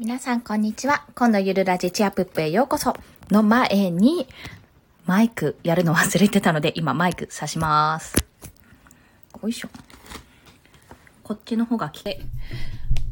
[0.00, 1.04] 皆さん、こんにちは。
[1.16, 2.94] 今度ゆるラジチアプップへようこそ。
[3.30, 4.28] の前に、
[5.06, 8.14] マイクやるの忘れてたので、今マイク差します。
[9.42, 9.68] よいしょ。
[11.24, 12.20] こっちの方が来て、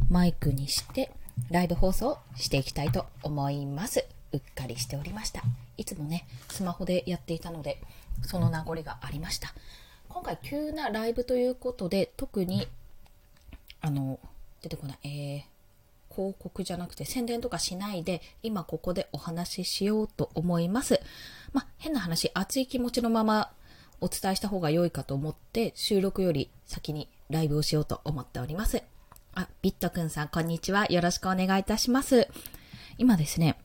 [0.09, 1.11] マイクにして、
[1.51, 4.07] ライブ放送していきたいと思います。
[4.31, 5.43] うっかりしておりました。
[5.77, 7.83] いつもね、スマホでやっていたので、
[8.23, 9.53] その名残がありました。
[10.09, 12.69] 今回急なライブということで、特に、
[13.81, 14.21] あの、
[14.63, 15.56] 出てこない、えー、
[16.17, 21.01] 広告じゃなくて宣伝とかしないで今ここでお話ししようと思います。
[21.53, 23.51] まあ、変な話、熱い気持ちのまま
[24.01, 28.83] お伝えした方が良いかと思って収録より先にライブをしようと思っております。
[29.35, 30.87] あ、ビットくんさん、こんにちは。
[30.87, 32.29] よろしくお願いいたします。
[32.97, 33.59] 今ですね、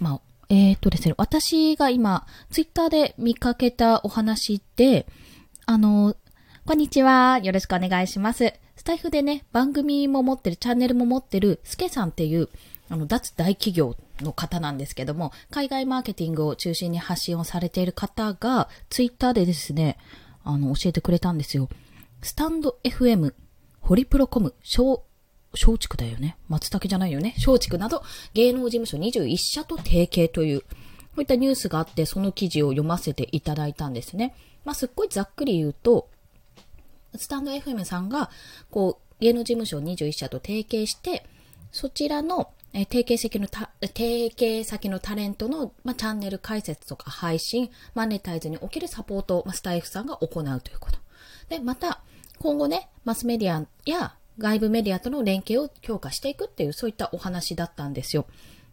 [0.00, 5.06] まあ、えー、っとですね、私が今、ツイッターで見かけたお話で、
[5.66, 6.16] あの、
[6.64, 7.38] こんにちは。
[7.42, 8.54] よろしくお願いします。
[8.86, 12.48] スタイフでね、番組も持ってる、チャンネルも持ってる、スケさんっていう、
[12.88, 19.98] あの、脱大企業の方なんですけども、海外マーケティングを中心に発信をされている方が、ツイッターでですね、
[20.44, 21.68] あの、教えてくれたんですよ。
[22.22, 23.34] スタンド FM、
[23.80, 25.02] ホリプロコム、小、
[25.50, 26.36] 松竹だよね。
[26.46, 27.34] 松茸じゃないよね。
[27.44, 30.66] 松竹など、芸能事務所21社と提携という、こ
[31.16, 34.36] ういったニュースがあって、その記事を読ませていただいたんですね。
[34.64, 36.08] まあ、すっごいざっくり言うと、
[37.18, 38.30] スタンド FM さんが、
[38.70, 41.26] こう、芸能事務所21社と提携して、
[41.72, 50.98] そちらの、え提携先のた、提携先のタレントの、まあ、チャンネル開設とか配信、マネタイズにおけるサポートを、まあ、スタイフさんが行うということ。
[51.48, 52.02] で、また、
[52.38, 58.26] 今後ね、マスメディアや外部メディアとの連携を強化していくっていう、そういったお話だったんですよ。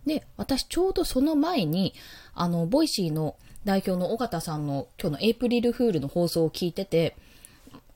[0.06, 1.94] で、私ちょうどその前に、
[2.34, 7.16] あの、 Voicy の代表の緒方さんの今日のエイプリルフールの放送を聞いてて、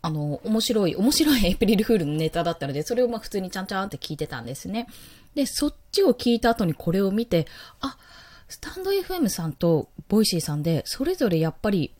[0.01, 4.87] あの、面白い、面白い エイプリルフールのネタだったので、それをまあ普通にちゃんちゃんって聞いてたんですね。
[5.35, 7.47] で、そっちを聞いた後にこれを見て、
[7.81, 7.97] あ、
[8.49, 11.93] スタンド FM さんと Voicy さんで、それぞれやっぱり、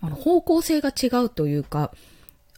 [0.00, 1.92] あの、方向性が違うというか、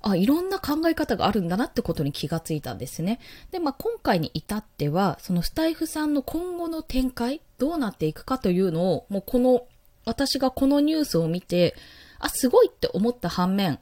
[0.03, 3.21] あ、いろんな考え方があるんだなってことに気がついたんですね。
[3.51, 9.67] で、まあ、今回に至っては、そのスタイフさんの今後の展開、どうなっていくかというのを、もうこの、
[10.07, 11.75] 私がこのニュースを見て、
[12.19, 13.79] あ、すごいって思った反面、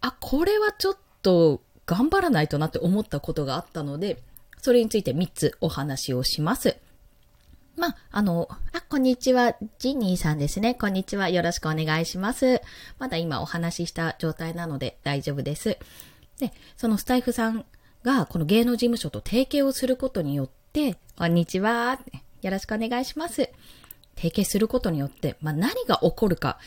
[0.00, 4.22] あ、これはちょっと頑張らないとなって思ったことがあったので、
[4.62, 6.76] それについて3つお話をします。
[7.76, 10.74] まあ、あの、あ、こんにちは、ジニーさんですね。
[10.74, 11.28] こんにちは。
[11.28, 12.60] よろしくお願いします。
[12.98, 15.78] まだ今お話しした状態なので大丈夫です。
[16.38, 17.64] で、そのスタイフさん
[18.02, 22.00] がこの芸能事務所と提携をすることによって、こんにちは。
[22.42, 23.50] よろしくお願いします。
[24.16, 26.58] 提携することによって、まあ、何が起こるか。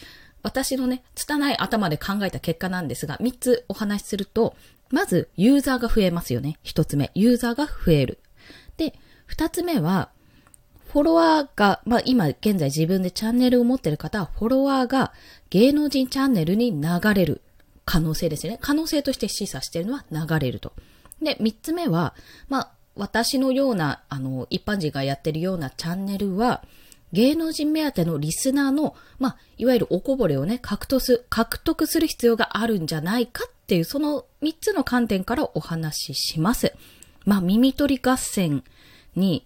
[0.44, 4.56] 私のね、拙い頭で考えた結果なんですが、3つお話しすると、
[4.90, 6.60] まず、ユーザーが増えますよね。
[6.64, 8.20] 1つ目、ユーザーが増える。
[8.78, 8.94] で、
[9.30, 10.10] 2つ目は、
[10.92, 15.14] フォロワーが、まあ今現在自分でチャンネルを持ってる方は、フォロワーが
[15.50, 17.42] 芸能人チャンネルに流れる
[17.86, 18.60] 可能性ですね。
[18.62, 20.74] 可能性として示唆しているのは流れると。
[21.22, 22.14] で、三つ目は、
[22.48, 26.64] まあ私のような、あの、一般人がやってるようなチャンネルは、
[27.14, 36.74] 芸能人目当てのリスナーの、まあ、いわゆるおこぼれをね、獲得す、獲得する必要があるんじゃないかっていう、その三つの観点からお話しします。
[37.26, 38.64] まあ、耳取り合戦
[39.16, 39.46] に、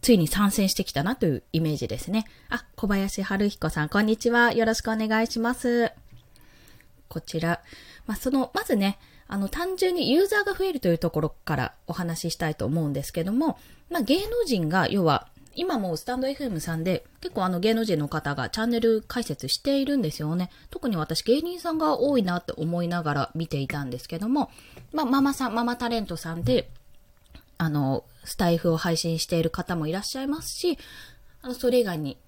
[0.00, 2.24] ついに参戦してきたなというイメージですね。
[2.48, 4.52] あ、小林春彦さん、こんにちは。
[4.54, 5.92] よろしくお願いします。
[7.08, 7.60] こちら。
[8.06, 13.58] まあ、その、まずね、あの、単純にユーザーが増えるというところからお話ししたいと思うんですけども、
[13.90, 15.28] まあ、芸能人が、要は、
[15.58, 20.50] 今もスタンド FM さんで結構あの芸能人の方がチャンネル開設しているんですよね。
[20.70, 24.52] 特に私芸人さんが多いなって思いながら見ていたんですけども、
[24.92, 26.70] まあママさん、ママタレントさんで、
[27.58, 30.78] あの、スタイフを配信している方もいらっしゃいますし、
[31.42, 32.18] あの、それ以外に、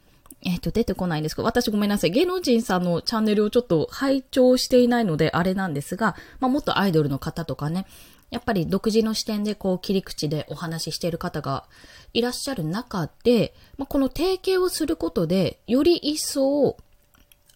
[0.42, 2.10] えっ、と、出てこないんですけど、私ごめんなさい。
[2.10, 7.86] 芸能人さんのチャンネルをちょっと拝聴していないので、あれなんですが、まあ、もっとアイドルの方とかね、
[8.30, 11.64] やっぱり独自の視点でこう切り口でお話ししている方が
[12.12, 16.76] いらっしゃる中で、まあ、この提携をすることで、より一層、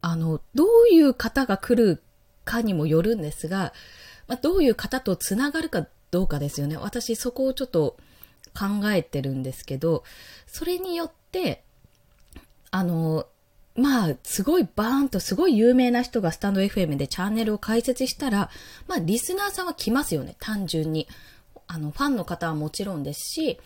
[0.00, 2.02] あの、どういう方が来る
[2.44, 3.72] かにもよるんですが、
[4.26, 6.76] まあ、どういう方とつながるかどうかですよね。
[6.76, 7.96] 私そこをちょっと
[8.58, 10.04] 考えてるんですけど、
[10.46, 11.64] それによって、
[12.70, 13.26] あの、
[13.76, 18.50] まあ、すごいバーンとすごい有名な人がスタンド FM でチャンネルを開設したら、
[18.86, 21.08] まあ、リスナーさんは来ますよね、単純に。
[21.66, 23.58] あの、ファンの方はもちろんですし、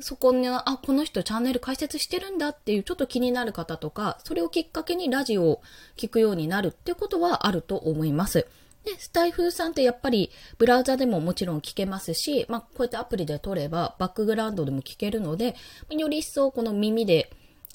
[0.00, 5.62] そこに、あ、この人チャンネル開設してるんだっていうちょっと気になる方とか、それをきっかけにラジオを
[5.96, 8.48] 聞くようになるってことはあると思います。
[8.84, 15.54] で、スタイフさんってやっぱりブラウザでももちろん聞けますし、まあこうやってアプリで撮ればバックグラウンドでも聞けるので、
[15.90, 17.30] より一層この耳で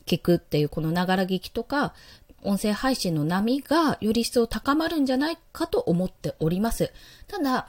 [0.10, 1.94] 聞くっていうこのながら聞きとか、
[2.42, 6.92] 音声配信の波がより一層高まるんじゃないかと思っております。
[7.28, 7.68] ただ、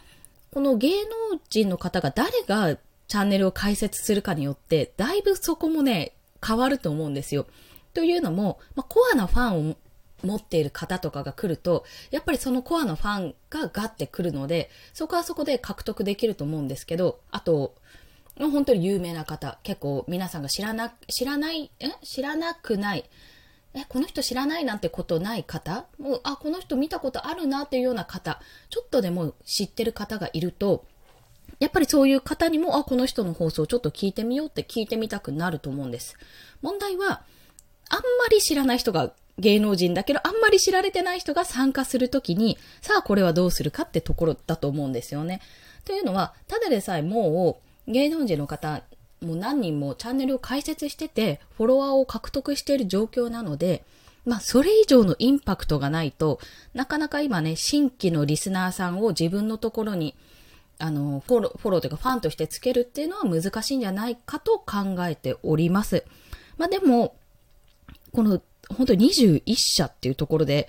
[0.52, 2.76] この芸能人の方が誰が
[3.08, 6.12] チャンネルを開設するかによって、だいぶそこもね、
[6.44, 7.46] 変わると思うんですよ。
[7.92, 9.76] というのも、まあ、コアなファンを
[10.22, 17.74] 持っている方とかが来ると、やっぱりそのコアのファンがガッて来るので、そこはそこで獲得できると思うんですけど、あと、
[18.48, 21.90] 本当に有名な方、結構皆さんが知らな、知らない、え？
[22.02, 23.04] 知らなくない、
[23.74, 25.84] え、この人知らないなんてことない方？
[25.98, 28.40] もう、あ、この人見たことあるなっていうような方、
[28.70, 30.84] ちょっとでも知ってる方がいると、
[31.58, 36.16] やっぱりそういう方にも、あ、この人の放送ちょっと聞いてみようって聞いてみたくなると思うんです。
[36.62, 37.22] 問題は、
[37.90, 45.42] あんまり知らない人が芸能人だけど、あんまり知られてない人が参加するときに、さあこれはどうするかってところだと思うんですよね。
[45.84, 48.82] というのは、ただでさえもう芸能人の方
[49.22, 53.84] もう何人もチャンネルを開設してて、フォロワーを獲得している状況なので、
[54.24, 56.40] まあ、それ以上のインパクトがないと、
[56.74, 60.14] なかなか今ね、新規のリスナーさんを自分のところに、
[60.78, 66.04] あの、フォロー、フォローというかファンとしてつけるっていうのは難しいんじゃないかと考えております。
[66.56, 67.14] まあ、でも、
[68.12, 68.40] この、
[68.74, 70.68] 本当に21社っていうところで、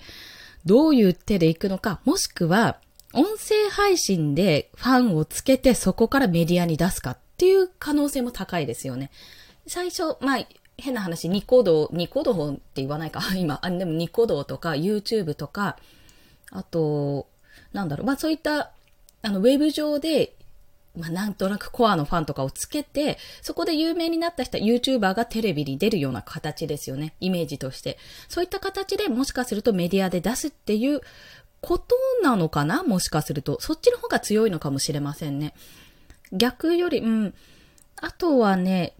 [0.66, 2.78] どういう手で行くのか、もしくは、
[3.12, 9.10] 音声配信でファンをつけてそこからメディアに出すかっていう可能性も高いですよね。
[9.66, 10.46] 最初、まあ、
[10.78, 15.76] 変な話、ニコ動、ニコ動って言わないか、 今、あ、でもニコ動とか YouTube とか、
[16.50, 17.26] あと、
[17.72, 18.72] なんだろう、まあそういった、
[19.22, 20.34] あの、ウェブ上で、
[20.98, 27.14] まあなんとなくコアのファンとかをつけて、そこで有名になった人は YouTuber がテレビに出るような形ですよね。
[27.20, 27.98] イメージとして。
[28.28, 31.00] そういった形でもしかするとメディアで出すっていう
[31.62, 32.82] ことなのかな？
[32.82, 33.58] もしかすると。
[33.60, 35.54] そっちの方が強いのかもしれませんね。
[36.32, 37.34] 逆より、うん。
[37.96, 38.94] あとはね、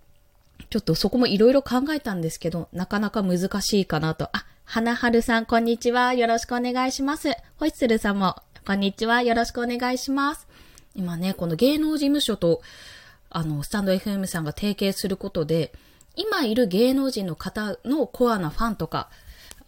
[0.71, 4.31] ちょっとそこもいろいろ考えたんですけど、なかなか難しいかなと。
[4.33, 6.15] あ、花春さん、こんにちは。
[6.15, 7.33] よろしくお願いします。
[7.57, 9.23] ホイッスルさんも、こんにちは。
[9.23, 10.47] よろしくお願いします。
[10.95, 12.63] 今ね、この芸能事務所と、
[13.29, 15.73] あの、スタンド FM さんが提携することで、
[16.15, 19.11] 今いる芸能人の方のコアなファンとか、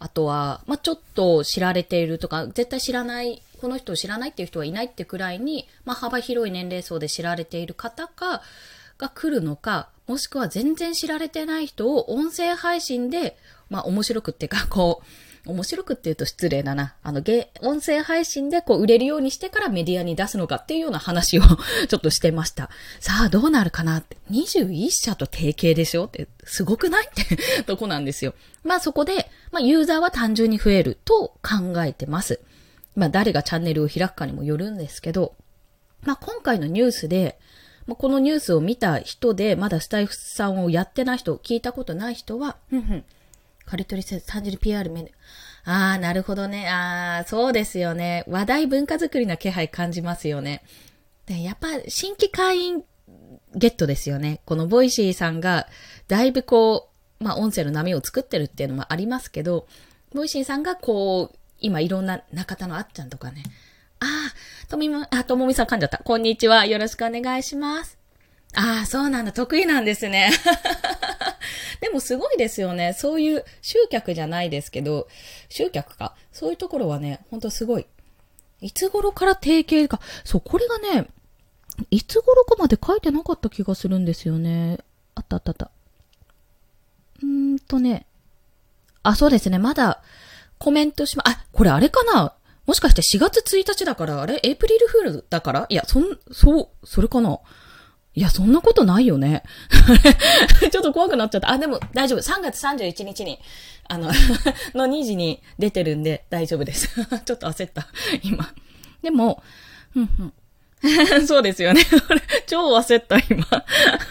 [0.05, 8.43] あとは、まあ、ちょっと知られているとか、絶対知らないこの人を知らないっていう人はいないってくらいに、まあ、幅広い年齢層で知られている方か、
[8.99, 13.39] が来るのか、もしくは全然知られてない人を音声配信で、
[13.71, 15.06] まあ面白くっていうか、こう、
[15.46, 16.94] 面白くって言うと失礼だな。
[17.02, 21.43] あの、ゲ、音声配信でこう売れるようにしてからメディアに出すのかっていうような話を
[21.88, 22.70] ちょっとしてました。
[22.99, 24.17] さあ、どうなるかなって。
[24.31, 28.35] 21社と提携でしょって、すごくないって とこなんですよ。
[28.62, 32.41] まあそこで、まあユーザーは単純に増えると考えてます。
[32.96, 35.35] まあ誰がチャンネルを開くかにもよるんですけど、
[36.02, 37.38] まあ今回のニュースで、
[37.87, 43.05] まあ、このニュースを見た人で、まだスタイフさんをやってない人、聞いたことない人は、ふんふん。
[43.66, 45.14] 刈り取りせず単純に PR メニュー。
[45.66, 46.69] ああ、なるほどね。
[46.69, 48.25] ああ、そうですよね。
[48.28, 50.62] 話題文化作りな気配感じますよね。
[51.26, 52.84] で、やっぱ新規会員
[53.55, 54.40] ゲットですよね。
[54.44, 55.66] この Voicy さんが、
[56.08, 56.90] だいぶこ
[57.20, 59.67] う、まあ音声の波を作ってるっていうのもありますけど、
[60.12, 63.44] Voicy さんがこう、今いろんな中田のあっちゃんとかね。
[64.00, 65.99] ああ、とみも、あ、ともみさん噛んじゃった。
[65.99, 66.67] こんにちは。
[66.67, 67.96] よろしくお願いします。
[68.55, 69.32] ああ、そうなんだ。
[69.32, 70.31] 得意なんですね。
[71.81, 72.93] でもすごいですよね。
[72.93, 75.08] そういう集客じゃないですけど、
[75.48, 76.14] 集客か。
[76.32, 77.86] そういうところはね、ほんとすごい。
[78.60, 80.00] いつ頃から提携か。
[80.24, 81.08] そう、これがね、
[81.90, 84.78] いつ頃かまで書いてなかった気がするんですよね。
[85.14, 85.70] あったあったあった。
[87.22, 88.06] うーんとね。
[89.02, 89.58] あ、そうですね。
[89.58, 90.02] まだ、
[90.58, 92.32] コメントしま、あ、これあれかな
[92.64, 94.40] もしかして4月1日だから、あれ？
[94.43, 95.66] エイプリルフールだから？
[95.69, 97.38] いや、そん、そう、それかな
[98.17, 99.43] いや、そんなことないよね。
[100.71, 101.51] ちょっと怖くなっちゃった。
[101.51, 102.21] あ、でも大丈夫。
[102.21, 103.41] 3月31日に、
[103.89, 104.09] あの
[104.75, 106.89] の2時に出てるんで大丈夫です。
[107.25, 107.89] ちょっと焦った。
[108.23, 108.53] 今。
[109.03, 109.43] でも、
[109.97, 111.27] うんうん。
[111.27, 111.83] そうですよね。
[112.47, 113.47] 超焦った、今。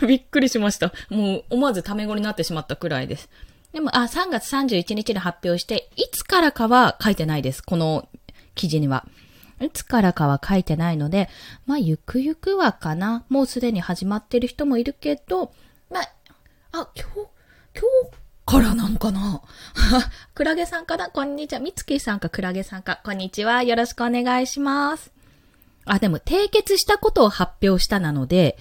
[0.06, 0.92] びっくりしました。
[1.10, 3.30] もう、思わずタメ語になってしまったくらいです。
[3.72, 7.62] でも、あ、3月31日に発表して、いつからかは書いてないです。
[7.64, 8.08] この
[8.56, 9.06] 記事には。
[9.63, 11.29] いつからかは書いてないので、
[11.65, 13.25] まあ、ゆくゆくはかな。
[13.29, 15.51] もうすでに始まってる人もいるけど、
[15.89, 16.10] まあ、
[16.72, 17.29] あ、今日、
[17.75, 19.41] 今日からなのかな
[20.36, 21.10] クラゲさんかな？
[21.10, 21.60] こんにちは。
[21.60, 22.29] みつきさんか？
[22.29, 23.00] クラゲさんか？
[23.03, 23.63] こんにちは。
[23.63, 25.12] よろしくお願いします。
[25.86, 28.58] あ、でも、締結したことを発表したなので、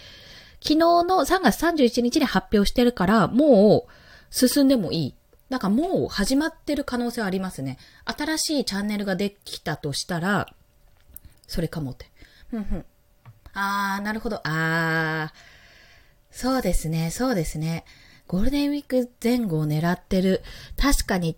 [0.61, 3.93] 昨日の3月31日に発表してるから、もう、
[4.31, 5.15] 進んでもいい。
[5.51, 7.77] なんかもう始まってる可能性はありますね。
[8.07, 10.49] 新しいチャンネルができたとしたら、
[11.53, 12.07] それかもって。
[12.49, 12.85] ふんふん。
[13.53, 14.41] あー、なるほど。
[14.45, 15.39] あー、
[16.31, 17.85] そうですね、そうですね。
[18.27, 20.43] ゴールデンウィーク前後を狙ってる。
[20.79, 21.37] 確かに、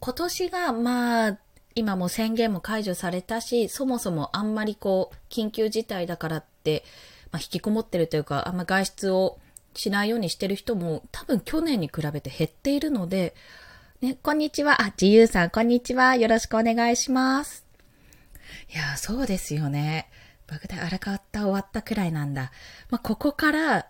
[0.00, 1.38] 今年が、まあ、
[1.74, 6.82] 今も宣言も解除されたし、そもそもあんまりこう、緊急事態だからって、
[7.30, 9.38] まあ、引きこもってるというか、あんま外出を
[9.74, 13.34] しないようにしてる人も多分去年に比べて減っているので、
[14.00, 14.80] ね、こんにちは。
[14.80, 16.16] あ、自由さん、こんにちは。
[16.16, 17.63] よろしくお願いします。
[18.72, 20.10] いや、そうですよね。
[20.46, 22.52] 爆弾荒川った終わったくらいなんだ。
[22.90, 23.86] まあ、ここから、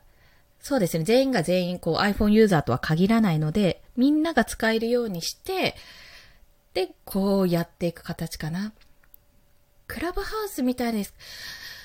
[0.60, 1.04] そうですね。
[1.04, 5.76] 全員が全員こう iPhone ユーザーとは限らないので、みんなが使えるようにして、
[6.72, 8.72] で、こうやっていく形かな。
[9.86, 11.14] クラブハウスみたいです。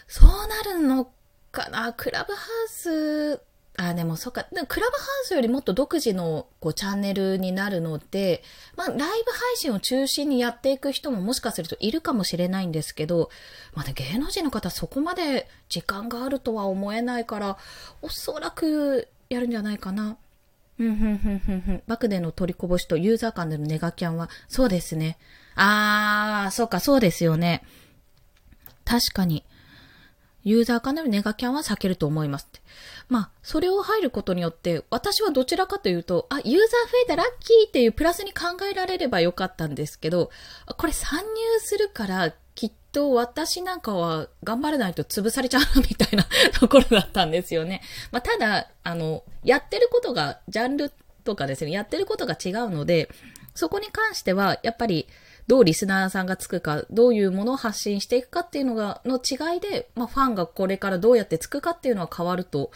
[0.08, 1.12] そうなるの
[1.52, 3.42] かなクラブハウス
[3.82, 4.44] あ、でもそっか。
[4.44, 8.44] クラブハウスよりもっと独自のこうチャンネルになるので、
[8.76, 9.16] まあ、ライブ配
[9.56, 13.30] 信を中心にやっていく人ももしかするといるかもしれないんですけど、
[13.74, 17.58] まだ芸能人の方そこまで時間があるとは思えないから、
[18.02, 20.18] おそらくやるんじゃないかな。
[20.76, 21.84] ふんふんふんふんふん。
[21.88, 25.18] バクでの取りこぼしとユーザー間でのネガキャンは、そうですね。
[25.56, 27.64] あー、そうか、そうですよね。
[28.84, 29.46] 確かに。
[30.44, 32.48] ユーザー間でのネガキャンは避けると思います。
[33.08, 40.32] まあ、それを入ることによって、私はどちらかというと、あ、ユーザー増えたラッキーっていうプラスに考えられればよかったんですけど、
[40.78, 41.26] これ参入
[41.60, 46.26] するから、きっと私なんかは頑張らないと潰されちゃうみたいな
[46.60, 47.82] ところだったんですよね。
[48.12, 50.92] まあ、ただ、あの、やってることが、ジャンル
[51.24, 53.10] とかですね、やってることが違うので、
[53.56, 55.08] そこに関しては、やっぱり、
[55.50, 62.70] どうリスナーさんがつくか、どういうものを発信していくかっていうのが、の違いで、まあ、ファンがこれからどうやってつくかっていうのは変わると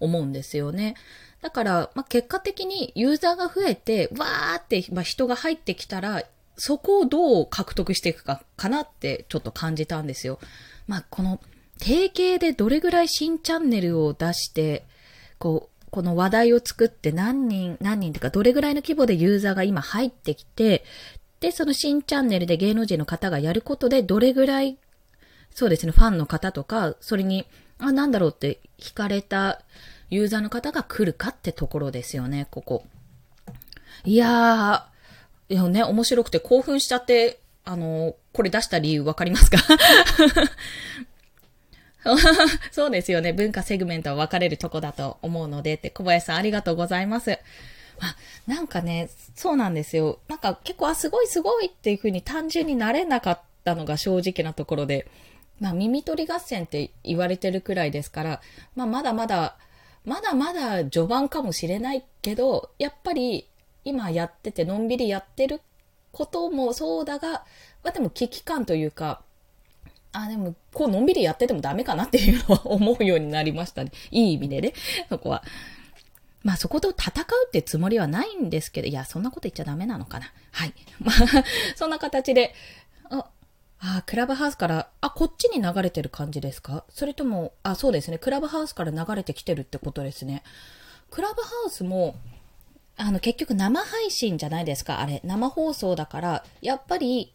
[0.00, 0.96] 思うんですよね。
[1.42, 6.24] だから、まあ、結果的にユーザーが増えて、わーって、まあ、人が入ってきたら、
[6.56, 10.38] そこをどう獲得していくか、かなってちょっと感じたんですよ。
[10.86, 11.42] まあ、この、
[11.78, 14.86] 定型でどれぐらい新チャンネルを出して、
[15.38, 20.84] こう、この話題を作って何人、何人とかどれぐらいの規模でユーザーが今入ってきて、
[21.44, 24.78] で、その新チャンネルで芸能人の方がやることで、どれぐらい、
[25.50, 27.46] そうですね、ファンの方とか、それに、
[27.78, 29.60] あ、なんだろうって惹かれた
[30.08, 32.86] ユーザーの方が来るかってところですよね、ここ。
[34.04, 39.58] いやー、いやね、面白くて興奮しちゃって、あの、これ出した理由わかりますか？
[42.72, 43.34] そうですよね。
[43.34, 47.38] 文化セグメントは分かれるとこだと思うのでって、小林さんありがとうございます。
[48.00, 50.18] あ、なんかね、そうなんですよ。
[50.28, 55.06] なんか結構、あ、すごいすごいっていう風に単純になれなかったのが正直なところで、
[55.60, 58.40] まあ耳取り合戦って言われてるくらいですから、
[58.74, 59.56] まあまだまだ、
[60.04, 63.46] まだまだ序盤かもしれないけど、やっぱり
[63.84, 65.60] 今やっててのんびりやってる
[66.12, 67.44] こともそうだが、
[67.82, 69.22] まあでも危機感というか、
[70.14, 73.90] あ、でも、こうのんびりやっててもダメかなっていうのは思うようになりましたね。
[74.12, 74.72] いい意味でね、
[75.08, 75.42] そこは。
[76.44, 80.30] まあそこと戦うってつもりはないんですけど、いや、そんなこと言っちゃダメなのかな。
[80.52, 80.74] はい。
[81.00, 81.16] まあ、
[81.74, 82.54] そんな形で、
[83.10, 83.26] あ、
[83.80, 86.84] あ、クラブハウスから、あ、こっちに流れてる感じですか？
[86.90, 88.18] それとも、あ、そうですね。
[88.18, 90.42] クラブハウスから流れてきてるってことですね。
[91.10, 92.14] クラブハウスも、
[92.96, 95.20] あの、結局生配信じゃないですかあれ。
[95.24, 97.34] 生放送だから、やっぱり、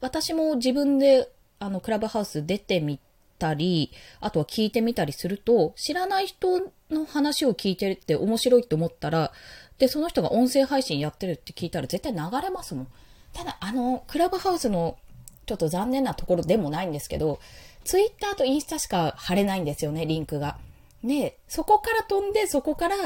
[0.00, 1.28] 私も自分で、
[1.60, 3.07] あの、クラブハウス出てみて
[3.38, 9.32] たり、あとは聞いてみたりすると、知らない人の話を聞いてるって面白いって思ったら、
[9.78, 12.88] で、その人が音声配信やってるって聞いたら絶対流れますもん。
[13.32, 14.98] ただ、あの、クラブハウスの
[15.46, 17.40] ちょっと残念なところでもないんですけど、
[17.84, 20.58] ツイッターとインスタしか貼れないんですよね、リンクが。
[21.04, 22.96] で、そこから飛んで、そこから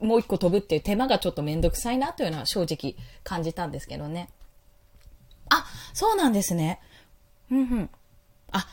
[0.00, 4.28] もう一個飛ぶっていう手間がちょっとめんどくさいなというのは正直感じたんですけどね。
[5.50, 6.80] あ、そうなんですね。
[7.50, 7.90] うんうん。
[8.52, 8.66] あ、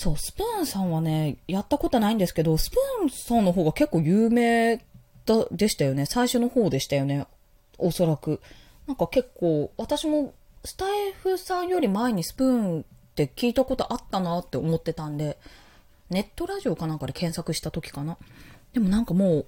[0.00, 4.78] そう、スプーンさんはね、やったことないんですけど、スプーンさんの方が結構有名
[5.26, 6.06] だ、でしたよね。
[6.06, 7.26] 最初の方でしたよね。
[7.76, 8.40] おそらく。
[8.86, 10.32] なんか結構、私も
[10.64, 15.36] スタイフさんより前にスプーンって聞いたことあったなって思ってたんで、
[16.08, 18.16] ネットラジオかなんかで検索した時かな。
[18.72, 19.46] でもなんかもう、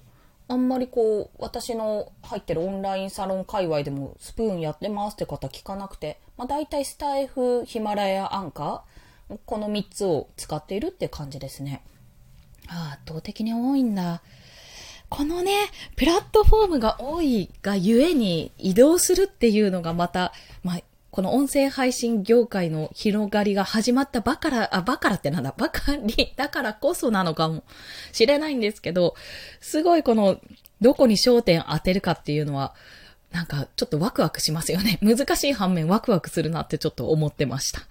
[0.49, 8.92] あんまりこう、私の入ってるオンラインサロン界隈でもスプーンやってますって方聞かなくて、まあ大体スタイフ、ヒマラヤ、アンカー、
[9.45, 11.83] この3つを使っているって感じですね。
[12.67, 14.21] 圧倒的に多いんだ。
[15.09, 15.51] このね、
[15.95, 27.63] プラットフォームが多いがゆえに移動するっていうのがまた、まあ、この音声配信業界の広がりが始まったばから、あ、ばからってなんだ、ばかり だからこそなのかも
[28.11, 29.13] しれないんですけど、
[29.61, 30.39] すごいこの、
[30.81, 32.73] どこに焦点当てるかっていうのは、
[33.31, 34.97] なんかちょっとワクワクしますよね。
[35.05, 37.81] 難しい反面ワクワクするなってちょっと思ってました。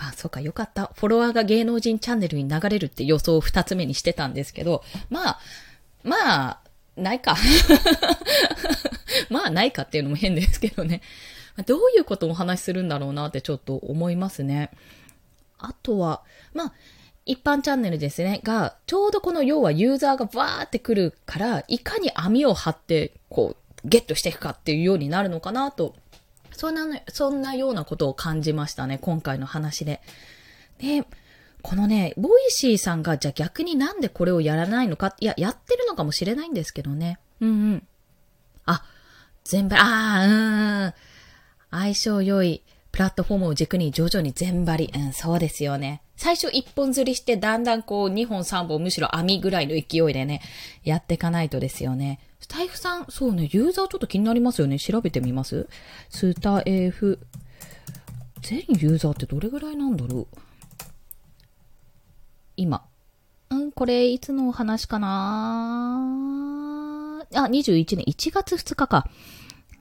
[0.00, 0.90] あ、そうか、よかった。
[0.96, 5.40] フォロワーが芸能人チャンネルに流れるって予想を二つ目にしてたんですけど、まあ、
[6.02, 6.60] まあ、
[6.96, 7.36] ないか。
[9.28, 11.02] まあ、ないかっていうのも変ですけどね。
[11.66, 14.70] どういうことをお話しするんだろうなってちょっと思いますね。
[15.58, 16.22] あとは、
[16.54, 16.72] まあ、
[17.26, 18.40] 一般チャンネルですね。
[18.42, 25.94] が、ちょうどこの要はユーザーがバーってくるから、いかに網を張って、こう、ゲットしていくかっていうようになるのかなと、
[26.52, 28.98] そんな、そんなようなことを感じましたね。
[28.98, 30.00] 今回の話で。
[30.78, 31.04] で、
[31.62, 37.18] このね、 Voicy さんが、じゃあ逆になんでこれをやらないのか、いや、やってるのかもしれないんですけどね。
[37.40, 37.86] うんうん。
[38.66, 38.84] あ、
[39.44, 40.94] 全部、ああ、うん。
[41.70, 44.92] 相性良いプラットフォームを軸に徐々に全張り。
[44.94, 46.02] うん、そうですよね。
[46.16, 50.42] 最初一本釣りして、だんだんこう二本三本むしろ網ぐらいの勢いでね、
[50.84, 52.18] やっていかないとですよね。
[52.40, 54.78] スタエフさん、そうね、ユーザーちょっと気になりますよね。
[54.78, 55.68] 調べてみます？
[56.08, 57.20] スタイフ。
[58.42, 60.26] 全ユーザーってどれぐらいなんだろう？
[62.56, 62.84] 今。
[63.50, 65.08] うん、これ、いつのお話かな？
[67.34, 69.06] あ、21年、1月2日か。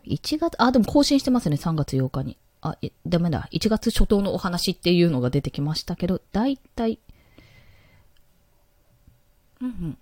[0.06, 2.38] 1月、あ、でも更新してますね、3月8日に。
[2.62, 3.48] あ、ダメだ。
[3.54, 7.00] 1月初頭のお話っていうのが出てきましたけど、だいたい、
[9.62, 9.98] うんうん。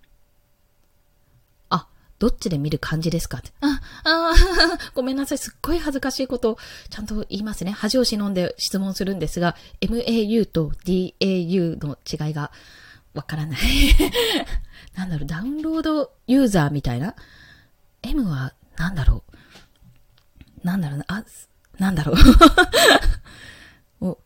[2.19, 3.38] どっちで見る感じですか？
[3.38, 4.33] ってあ、あ
[4.95, 5.38] ごめんなさい。
[5.38, 6.57] すっごい恥ずかしいことを
[6.89, 7.71] ちゃんと言いますね。
[7.71, 12.51] 恥を忍んで質問するんですが、MAU と DAU の違いが
[13.13, 13.59] わからない
[14.95, 17.15] なんだろう、ダウンロードユーザーみたいな
[18.01, 19.24] ?M はなんだろ
[20.63, 21.24] うなんだろうな、あ、
[21.77, 22.15] なんだろう
[24.05, 24.17] お、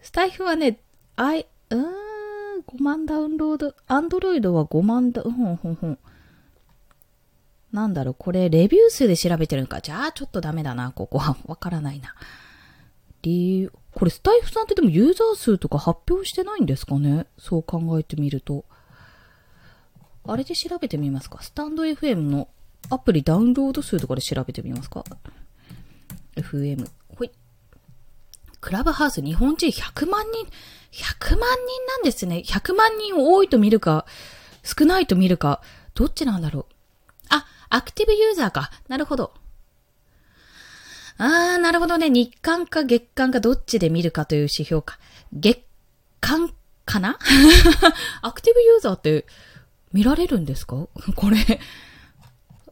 [0.00, 0.80] スタイフはね、
[1.16, 1.84] あい、うーん、
[2.66, 5.98] 5万ダウンロード、アンドロイドは5万ダウン、ほんほんほん。
[7.72, 9.80] なんだろう、これ、レビュー数で調べてるのか。
[9.80, 11.36] じゃあ、ちょっとダメだな、ここは。
[11.46, 12.14] わからないな。
[13.22, 17.26] 理由、これ、スタイフさんってでもユーザー数とか発表してないんですかね？
[17.38, 18.64] そう考えてみると。
[20.24, 21.42] あれで調べてみますか？
[21.42, 22.48] スタンド FM の
[22.90, 25.04] アプリダウンロード数とかで調べてみますか
[26.36, 26.88] ？FM。
[27.16, 27.30] ほい。
[28.60, 30.46] クラブハウス日本人100万人、
[30.92, 32.42] 100万人なんですね。
[32.44, 34.06] 100万人多いと見るか、
[34.62, 35.62] 少ないと見るか、
[35.94, 36.75] どっちなんだろう？
[37.68, 38.70] アクティブユーザーか。
[38.88, 39.32] なるほど。
[41.18, 42.10] あー、なるほどね。
[42.10, 44.98] 日間か月間かどっちで見るかという指標か。
[45.32, 45.60] 月
[46.20, 46.52] 間
[46.84, 47.18] かな？
[48.22, 49.26] アクティブユーザーって
[49.92, 50.88] 見られるんですか？
[51.16, 51.60] これ。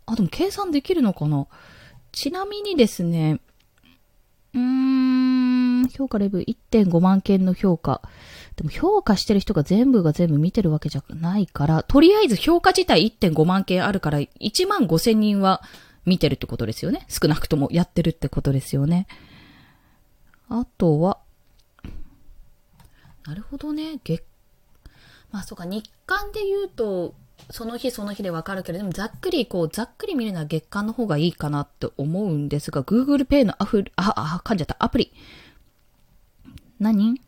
[0.07, 1.46] あ、でも計算できるのかな？
[2.12, 3.40] ちなみにですね、
[4.54, 8.02] うーん、評価レベル1.5万件の評価。
[8.57, 15.62] でも評価してる人が全部が全部見てるわけじゃないから、とりあえず評価自体1.5万件あるから、1万5千人は
[16.05, 17.07] 見てるってことですよね。
[17.09, 19.07] 少なくともやってるってことですよね。
[20.49, 21.19] あとは、
[23.27, 23.99] なるほどね。
[24.05, 24.23] 月、
[25.33, 27.14] まあそうか、日間で言うと、
[27.51, 35.12] その日その日でわかるけれども、ざっくり、こう、ざっくり見るのは月間の方がいいかなって思うんですが、Google Pay のアフ、あ、あ、噛んじゃった、アプリ。
[36.79, 37.21] 何？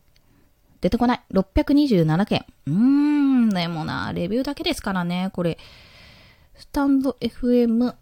[0.81, 1.23] 出てこない。
[1.33, 2.45] 627件。
[2.67, 5.59] うーん、でもな、レビューだけですからね、これ。
[6.57, 7.95] スタンド FM。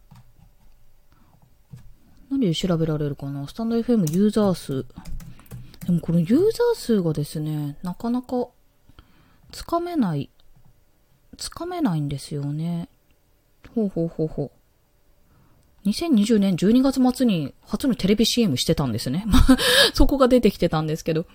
[2.30, 3.46] 何で調べられるかな？
[3.46, 4.86] スタンド FM ユーザー数。
[5.86, 8.48] でもこのユーザー数がですね、なかなか
[9.52, 10.30] つかめない
[11.36, 12.88] つかめないんですよね。
[13.74, 14.50] ほうほうほうほ
[15.84, 15.88] う。
[15.88, 19.24] 2020年12月末に初のテレビ CM してたんですね。
[19.26, 19.38] ま、
[19.92, 21.26] そこが出てきてたんですけど。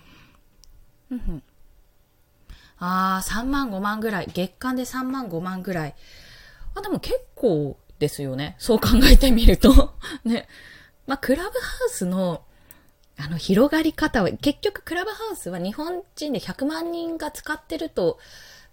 [2.78, 4.30] ああ、3万5万ぐらい。
[4.32, 5.94] 月間で3万5万ぐらい。
[6.74, 8.56] あ、でも結構ですよね。
[8.58, 9.94] そう考えてみると。
[10.24, 10.48] ね。
[11.06, 12.42] まあ、クラブハウスの、
[13.18, 18.18] あの、広がり方は、結局クラブハウスは日本人で100万人が使ってると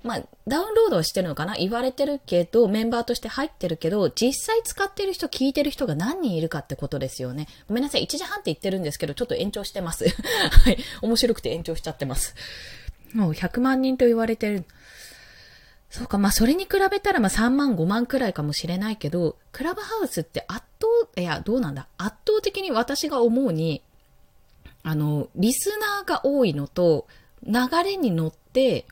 [0.03, 1.55] まあ、ダウンロードはしてるのかな？
[1.55, 7.47] 言われてるけど、メンバーとして入ってるけど、実際使ってる人、聞いてる人が何人いるかってことですよね。
[7.67, 10.05] ごめんなさい、1時半って言ってるんですけど、ちょっと延長してます。
[10.63, 10.77] はい。
[11.01, 12.35] 面白くて延長しちゃってます。
[13.13, 14.65] もう100万人と言われてる。
[15.89, 21.87] そうか、まあそれに比べたらまあ3万5万くらいかもしれないけど、クラブハウスって圧倒、いや、どうなんだ？
[21.97, 23.81] 圧倒的に私が思うに、
[24.83, 27.07] あの、リスナーが多いのと、
[27.43, 28.85] 流れに乗って、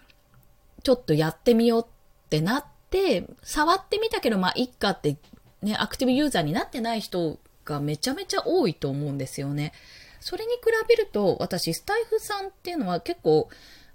[0.86, 5.18] ちょっとやってみようってなって、触ってみたけど、まあ、いっかって、
[5.64, 9.74] ね、アクティブユーザーになってない人がめちゃめちゃ多いと思うんですよね。
[10.20, 13.50] それに比べると、私、スタイフさんっていうのは結構、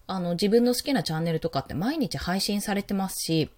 [0.08, 3.50] あの、自分の好きなチャンネルとかって毎日配信されてますし、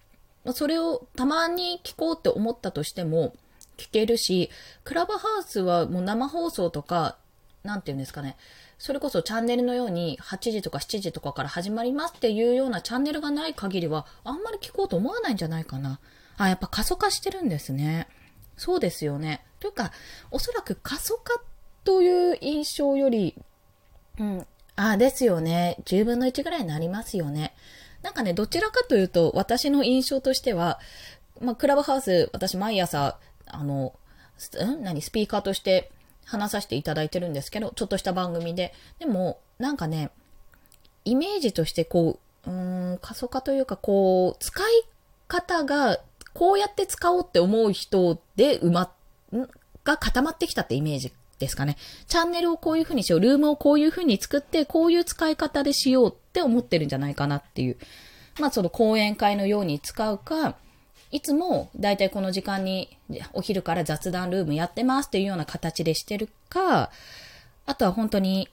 [0.53, 3.33] それをたまに聞こうって思ったとしても、
[3.79, 4.51] 聞けるし、
[4.85, 7.17] クラブハウスはもう生放送とか、
[7.65, 8.37] なんて言うんですかね、
[8.79, 16.01] それこそチャンネルのように8時とか7時とかから始まりますっていうようなチャンネルがない限りは、あんまり聞こうと思わないんじゃないかな。
[16.37, 18.09] あ、やっぱ過疎化してるんですね。
[18.57, 19.45] そうですよね。
[19.61, 19.93] というか、
[20.31, 21.41] おそらく過疎化
[21.85, 23.37] という印象より、
[24.19, 24.47] うん、
[24.77, 25.77] あ、ですよね。
[25.85, 27.55] 10分の1ぐらいになりますよね。
[28.03, 30.81] なんかね、どちらかというと、私の印象としては、
[31.41, 33.95] まあ、クラブハウス、私毎朝、あの、
[34.65, 34.83] ん？
[34.83, 35.93] 何、スピーカーとして
[36.25, 38.73] 話させていただいてるんですけど、ちょっとした番組で。
[38.99, 40.11] でも、なんかね、
[41.05, 44.85] イメージとしてこう、うーん、過疎化というか、こう、使い
[45.29, 46.01] 方が、
[46.35, 48.93] こうやって使おうって思う人で埋ま、
[49.85, 51.77] が固まってきたってイメージですかね。
[52.07, 57.77] チャンネルをこういう風にしよう、ルームをこういう風に作って、こういう使い方でしようって思ってるんじゃないかなっていう。
[58.41, 60.57] まあその講演会のように使うか、
[61.13, 62.89] いつもだいたいこの時間に
[63.35, 66.91] お昼から雑談ルームやってますっていうような形でしてるか、
[67.67, 68.49] あとは本当に、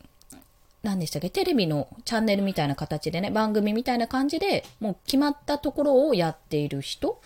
[0.84, 7.22] 何でしたっけ、テレビのチャンネルみたいな形でね、番組みたいな感じで、もう決まったところをやっている人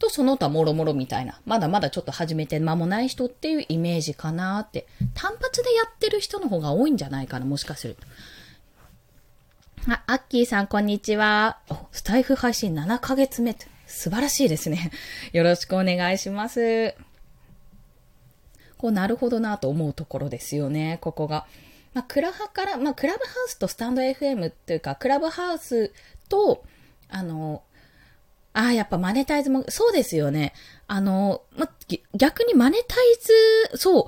[0.00, 8.06] とその他もろもろみたいな、まだまだちょっと始めて間もない人っていうイメージかなって、単発でやってる人の方が多いんじゃないかな、もしかすると。
[9.92, 11.58] あ、アッキーさん、こんにちは。
[11.92, 13.56] スタイフ配信7ヶ月目。
[13.86, 14.90] 素晴らしいですね。
[15.32, 16.94] よろしくお願いします。
[18.78, 21.46] こう、なるほどなと思うところですよね、ここが。
[21.92, 25.92] まあ、クラハから、まあ、クラブハウスとスタンド FM っていうか、クラブハウス
[26.28, 26.64] と、
[27.08, 27.62] あの、
[28.52, 30.52] ああ、やっぱマネタイズも、そうですよね。
[30.86, 31.68] あの、ま、
[32.14, 32.98] 逆にマネタイ
[33.72, 34.06] ズ、そう、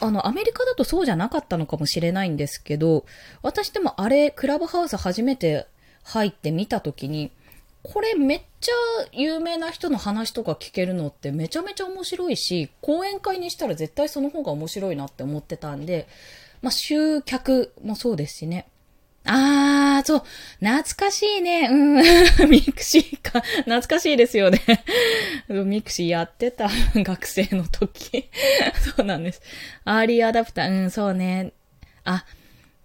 [0.00, 3.04] あの、アメリカだとそうじゃなかったのかもしれないんですけど、
[3.42, 5.66] 私でもあれ、クラブハウス初めて
[6.04, 7.32] 入ってみたときに、
[7.82, 8.72] これめっちゃ
[9.12, 16.08] 有名な人の話とか聞けるのってめちゃめちゃ面白いし、講演会にしたら絶対その方が面白いなって思ってたんで、
[16.60, 18.66] まあ、集客もそうですしね。
[19.24, 20.22] あー、そう、
[20.60, 21.68] 懐かしいね。
[21.70, 21.96] うん、
[22.48, 23.40] mixi か。
[23.40, 24.60] 懐かしいですよね。
[25.48, 28.28] mixi やってた、 学生の時。
[28.96, 29.42] そうなんです。
[29.84, 31.52] アーリーアダプター、うん、そうね。
[32.04, 32.24] あ、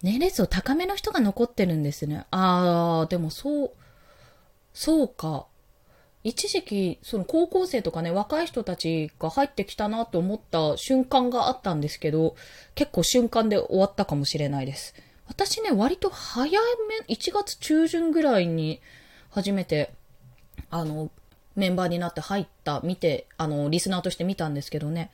[0.02, 2.26] 年齢層高めの人が残ってるんですね。
[2.32, 3.72] あー、でもそう、
[4.74, 5.46] そうか。
[6.24, 12.36] 一時期、その高校生とかね、若い人たちが入ってきたなと思った瞬間があったんですけど、
[12.76, 14.96] 結構瞬間で終わったかもしれないです。
[15.28, 16.50] 私ね、割と早
[17.08, 18.82] め、1月中旬ぐらいに
[19.30, 19.92] 初めて、
[20.70, 21.12] あの、
[21.56, 25.12] メンバーになって入った、見て、あの、リスナーとして見たんですけどね。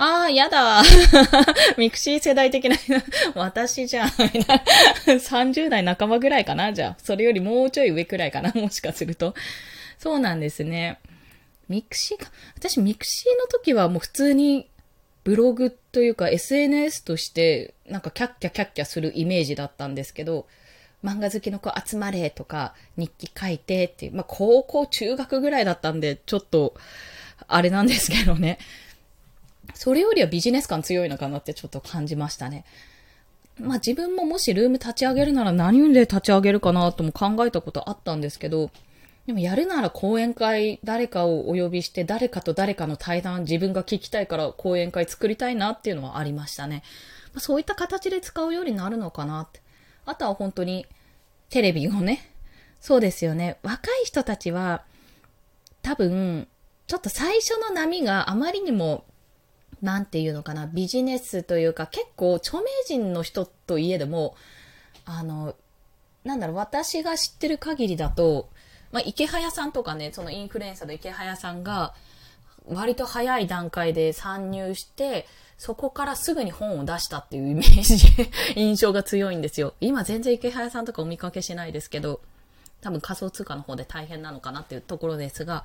[0.00, 0.82] ああ、やだ。
[1.76, 2.76] mixi 世代的な、
[3.34, 4.08] 私じゃん。
[5.04, 6.96] 30代半ばぐらいかなじゃあ。
[7.02, 9.34] それよりもうちょい上くらいかな もしかすると。
[9.98, 10.98] そうなんですね。
[11.68, 12.30] mixi か。
[12.56, 14.70] 私、 mixi の時はもう普通に
[15.22, 20.46] ブログというか SNS としてなんかキャッキャキャッキャするイメージだったんですけど、
[21.04, 26.74] 漫画好きの子集まれとか日記書いてっていう、まあ高校中学ぐらいだったんでちょっと
[27.48, 28.58] あれなんですけどね。
[29.74, 32.64] それよりはビジネス感強いのかなってちょっと感じましたね。
[33.58, 38.70] まあ自分ももしルーム立ち上げるなら何で立ち上げるかなとも考えたことあったんですけど、
[39.26, 46.82] でもやるなら講演会、誰かをお呼びして、誰かと誰かの対談、自分が聞きたいから講演会作りたいなっていうのはありましたね。
[47.32, 49.60] まあ、そういった形で使うようになるのかなって。
[50.06, 50.86] あとは本当に、
[51.48, 52.28] テレビをね。
[52.80, 53.58] そうですよね。
[53.62, 54.82] 若い人たちは、
[55.82, 56.48] 多分、
[56.86, 59.04] ちょっと最初の波があまりにも、
[59.82, 64.36] なんていうのかな、ビジネスというか、結構著名人の人といえども、
[65.04, 65.54] あの、
[66.24, 68.48] なんだろう、私が知ってる限りだと、
[68.92, 71.94] まあ、池早さんとかね、そのインフルエンサーの池早さんが、
[72.68, 77.98] 割と早い段階で参入して、そこからすぐに本を出したっていうイメージ、
[78.56, 79.74] 印象が強いんですよ。
[79.80, 82.20] 今全然池早さんとかお見かけしないですけど、
[82.80, 85.64] 多分仮想通貨の方で大変なのかなっていうところですが、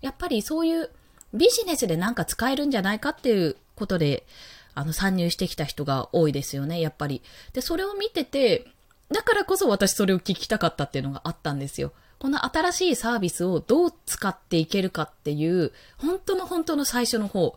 [0.00, 0.90] やっぱりそういう
[1.36, 4.26] ビジネスでなんか使えるんじゃないかっていうことで、
[4.74, 7.22] あの、参入してきた人が多いですよね、やっぱり。
[7.52, 8.66] で、それを見てて、
[9.10, 11.92] だからこそ私それを聞きたかったっていうのがあったんですよ。
[12.18, 17.56] この新しいサービスをどう使っていけるかっていう、本当の本当の最初の方。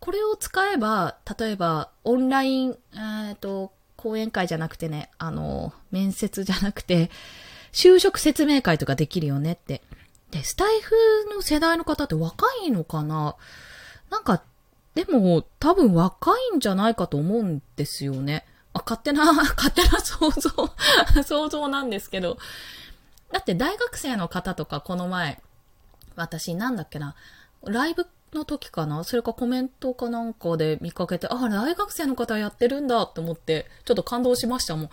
[0.00, 7.10] これを使えば、例えば、オンライン、えっ、と、講演会じゃなくてね、あの、面接じゃなくて、
[7.72, 9.82] 就職説明会とかできるよねって。
[10.36, 10.94] で、スタイフ
[11.34, 13.36] の世代の方って若いのかな？
[14.10, 14.42] なんか、
[14.94, 18.44] でも、多分若いんじゃないかと思うんですよね。
[18.74, 20.50] あ、勝手な、 勝手な想像、
[21.24, 22.36] 想像なんですけど。
[23.32, 25.40] だって大学生の方とかこの前、
[26.16, 27.14] 私なんだっけな、
[27.64, 29.04] ライブの時かな？
[29.04, 34.90] それかコメントかなんかで見かけて、あ、大学生の方やってるんだって思って、ちょっと感動しましたもん。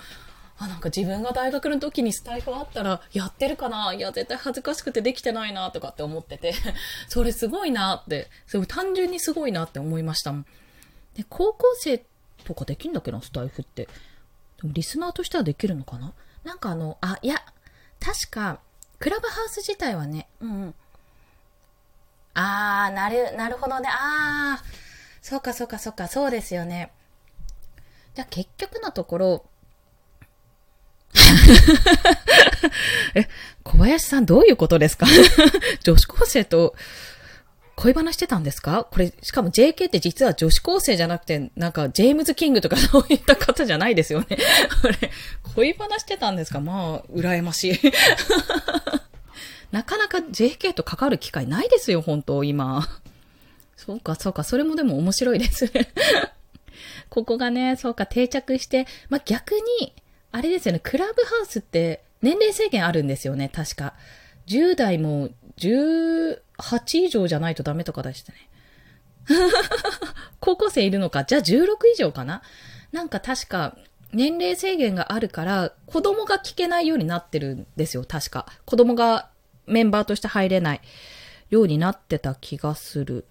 [0.58, 3.94] あ、なんか自分が大学の時にスタイフあったらやってるかな？
[3.94, 6.54] いや、絶対恥ずかしくてできてないなとかって思ってて、
[7.10, 10.46] それすごいなって、すごい単純にすごいなって思いましたもん。
[11.16, 12.04] で、高校生
[12.44, 13.86] とかできんだっけな、スタイフって。
[14.62, 16.14] でもリスナーとしてはできるのかな？
[16.44, 17.44] なんかあの、あ、いや、
[18.00, 18.60] 確か、
[19.00, 20.76] クラブハウス自体はね、うんうん。
[22.36, 23.90] あー、なる、なるほどね。
[23.92, 24.66] あー、
[25.22, 26.92] そうかそうかそうか、そうですよね。
[28.16, 29.46] じゃ結局のところ、
[33.16, 33.28] え、
[33.64, 35.06] 小林さんどういうことですか？
[35.84, 36.76] 女子高生と
[37.76, 38.88] 恋話してたんですか？
[38.92, 44.26] これ、しかも JK って実は女子高生じゃなくて、なんかジェームズ・キングとかそういった方じゃないですよね。
[44.82, 45.12] これ、
[45.56, 46.60] 恋話してたんですか？
[46.60, 47.80] まあ、羨ましい。
[49.72, 52.88] なかなか JK と関わる機会ないですよ、本当今。
[53.76, 55.92] そうか、そうか、それもでも面白いですね。
[57.10, 59.94] ここがね、そうか、定着して、まあ、逆に、
[60.34, 63.94] あれですよね、クラブハウスって年齢制限あるんですよね、確か。
[64.48, 66.40] 10代も18
[67.06, 68.50] 以上じゃないとダメとかでしたね。
[70.42, 71.24] 高校生いるのか。
[71.24, 72.42] じゃあ16以上かな
[72.92, 73.78] なんか確か
[74.12, 78.48] 年齢制限があるから子供が聞けないようになってるんですよ、確か。
[78.66, 79.30] 子供が
[79.68, 80.82] メンバーとして入れない
[81.52, 83.26] ようになってた気がする。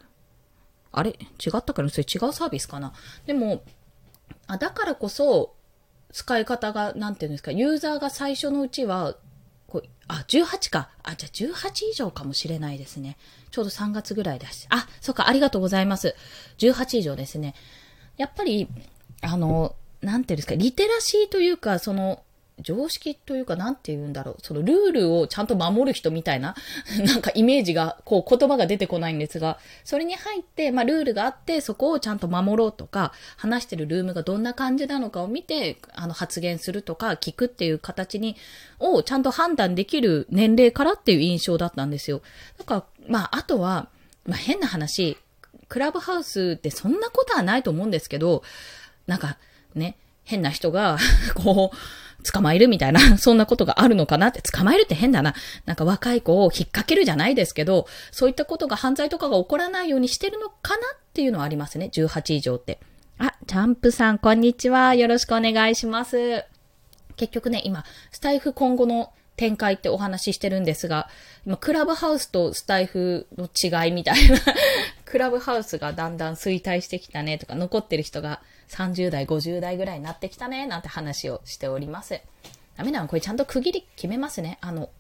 [0.93, 1.11] あれ？
[1.11, 1.91] 違ったかな？
[1.91, 2.93] それ違うサービスかな？
[3.27, 3.65] でも、
[4.47, 5.55] あ、だからこそ、
[6.12, 9.16] 使い方が、なんていうんですか、ユーザーが最初のうちは、
[9.66, 10.90] こうあ、18か。
[11.03, 13.16] あ、じゃあ18以上かもしれないですね。
[13.51, 14.66] ちょうど3月ぐらいだし。
[14.68, 16.14] あ、そっか、ありがとうございます。
[16.59, 17.55] 18以上ですね。
[18.18, 18.68] やっぱり、
[19.22, 22.22] あの、なんていうんですか、リテラシーというか、その、
[22.62, 24.37] 常識というか、なんて言うんだろう。
[24.42, 26.55] そのルールをちゃんと守る人みたいな、
[27.05, 38.37] なんかイメージが、こう言葉が出てこないんですが、それに入って、まあルールがあって、そこをちゃんと守ろうとか、話してるルームがどんな感じなのかを見て、あの発言するとか、聞くっていう形に、
[38.79, 42.22] をちゃんと判断できる年齢からっていう印象だったんですよ。
[42.59, 43.88] だから、まああとは、
[44.27, 45.18] まあ変な話、
[45.68, 48.42] クラブハウスってそんなことはないと思うんですけど、
[49.07, 49.38] なんか
[49.75, 50.98] ね、変な人が
[51.35, 51.77] こう、
[52.22, 55.35] 捕まえるみたいな、 そんなことがあるのかなって、捕まえるって変だな。
[55.66, 61.90] なんか若い子を引っ掛けるじゃないですけど、そういったことが犯罪とかが起こらないようにしてるのかなっていうのはありますね。
[61.92, 62.78] 18以上って。
[63.18, 64.94] あ、チャンプさん、こんにちは。
[64.94, 66.44] よろしくお願いします。
[67.16, 71.08] 結局ね、今、スタイフ今後の展開ってお話ししてるんですが、
[71.46, 74.38] 今、クラブハウスとスタイフの違いみたいな
[75.04, 82.20] クラブハウスがだんだん衰退してきたねとか、残ってる人が30代、50代ぐらいになってきたね、なんて話をしております。
[82.77, 84.59] ダメなのこれちゃんと区切り決めますね。
[84.61, 84.90] あの、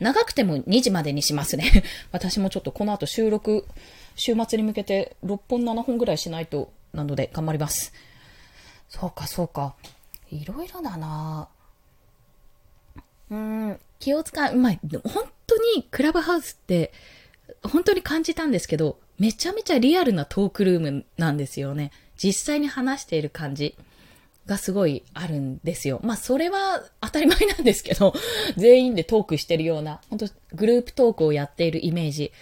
[0.00, 1.82] 長くても2時までにしますね。
[2.12, 3.66] 私もちょっとこの後収録、
[4.14, 7.92] 週末に向けて6本7本ぐらいしないと、なので頑張ります。
[8.88, 9.74] そうか、そうか。
[10.30, 11.48] いろいろだな
[13.30, 14.54] うん、気を使う。
[14.54, 14.80] うまい。
[15.04, 16.92] 本当にクラブハウスって、
[17.62, 21.90] 本当に感じたんですけど、めちゃめちゃリアルなトークルームなんですよね。
[22.16, 23.76] 実際に話している感じ
[24.46, 26.00] がすごいあるんですよ。
[26.02, 28.14] まあそれは当たり前なんですけど、
[28.56, 32.32] 全員でトークしてるような、本当グループトークをやっているイメージ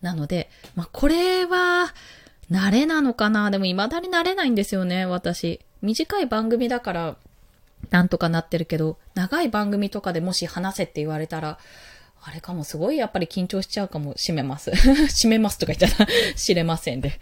[0.00, 1.94] なので、まあこれは
[2.50, 3.50] 慣れなのかな？
[3.50, 5.60] でも未だに慣れないんですよね、私。
[5.80, 7.16] 短い番組だから
[7.90, 11.58] なんとかなってるけど、長い番組とかでもし話せって言われたら、
[12.24, 14.70] あれかもすごいやっぱり緊張しちゃうかもしめます。
[15.10, 17.18] しめますとか言ったら 知れませんで。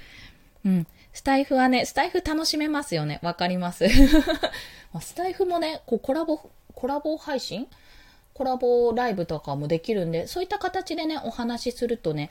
[0.65, 0.87] うん。
[1.13, 3.19] スタイフはね、スタイフ楽しめますよね。
[3.23, 3.87] わかります。
[5.01, 6.39] スタイフもね、こうコラボ、
[6.75, 7.67] コラボ配信？
[8.33, 12.31] コラボライブとかもできるんで、そういった形でね、お話しするとね、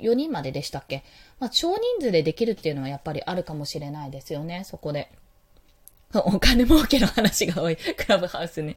[0.00, 1.02] 4人まででしたっけ？
[1.40, 5.10] まあ、少人数でできるっていうのはやっぱりあるかもしれないですよね、そこで。
[6.20, 8.74] お金儲けの話が多い、 クラブハウスね。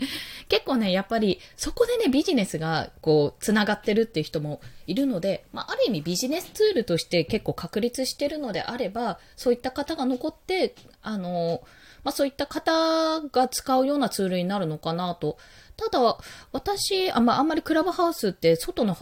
[0.48, 11.62] 結構ね、やっぱり、そこでね、ビジネスが、こう、繋がってるっていう人もいるので、まあ、ある意味ビジネスツールとして結構確立してるのであれば、そういった方が残って、あの、
[12.06, 15.38] まあ、そういった方が使うようなツールになるのかなと。
[15.76, 16.18] ただ、
[16.54, 18.96] 私、あんまあんまりクラブハウスって外の、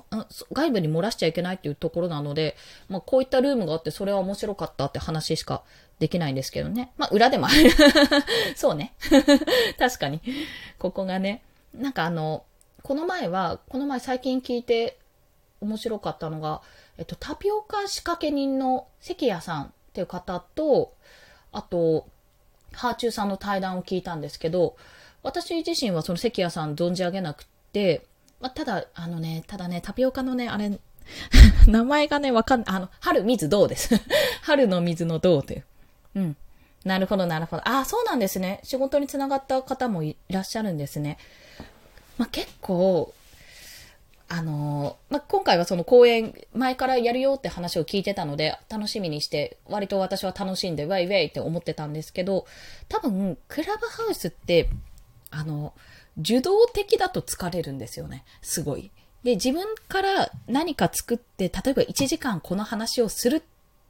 [0.53, 2.55] 外部に漏らしちゃいけないっていうところなので、
[2.87, 5.63] まあ、こういったルームがあって、それは面白かったって話しか
[6.03, 6.91] できないんですけどね。
[6.97, 7.71] まあ、裏でもある。
[8.57, 8.93] そうね。
[9.79, 10.19] 確かに。
[10.77, 11.41] ここがね。
[11.73, 12.43] なんかあの、
[12.81, 14.99] この前は、この前最近聞いて
[15.61, 16.61] 面白かったのが、
[16.97, 20.93] えっと、タピオカ仕掛け人の関谷さんっていう方と、
[21.53, 22.05] あと、
[22.73, 24.75] ハーチューさんの対談を聞いたんですけど、
[25.21, 28.05] 私自身はその関谷さん存じ上げなくて、
[28.41, 30.77] まあ、ただ、あのね、ただね、タピオカのね、あれ、
[31.65, 32.75] 名前がね、わかんない。
[32.75, 33.95] あの、春水どうです。
[34.41, 35.63] 春の水のどうという。
[36.15, 36.37] うん。
[36.85, 37.67] なるほど、なるほど。
[37.67, 38.59] ああ、そうなんですね。
[38.63, 41.17] 仕事につながった方もいらっしゃるんですね。
[42.17, 43.13] まあ、結構、
[44.29, 52.45] あのまあ、今回はその公演、前からやるよって話を聞いてたので、楽しみにして、割と私は楽しんで、ウェイウェイって思ってたんですけど、
[52.89, 54.69] 多分、クラブハウスって、
[55.29, 55.73] あの、
[56.17, 58.23] 受動的だと疲れるんですよね。
[58.41, 58.91] すごい。
[59.23, 63.41] で、自分から何か作って、例えば1時間この話をするっ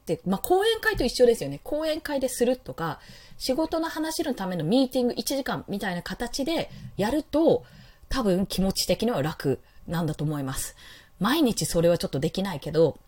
[0.04, 1.60] って、まあ、講演会と一緒ですよね。
[1.64, 3.00] 講演会でするとか、
[3.38, 7.64] 仕事の話のためのミーティング1時間みたいな形でやると、
[8.10, 10.76] 多分気持ち的には楽なんだと思います。
[11.18, 12.98] 毎日それはちょっとできないけど、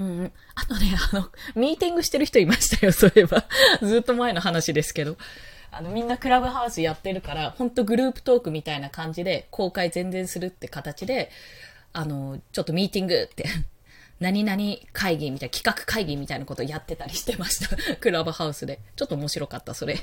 [0.00, 0.32] うん。
[0.56, 3.44] あとね、あの、ミーティングしてる人いましたよ、そういえば。
[3.80, 5.16] ずっと前の話ですけど。
[5.70, 11.30] あの、みんなクラブハウスやってるから、ほんとグループトークみたいな感じで、公開全然するって形で、
[11.92, 13.44] あの、ちょっとミーティングって
[14.24, 14.58] 何々
[14.94, 17.76] 会議みたいな、企画会議みたいなことやってたりしてました。
[18.00, 18.80] クラブハウスで。
[18.96, 19.98] ちょっと面白かった、それ。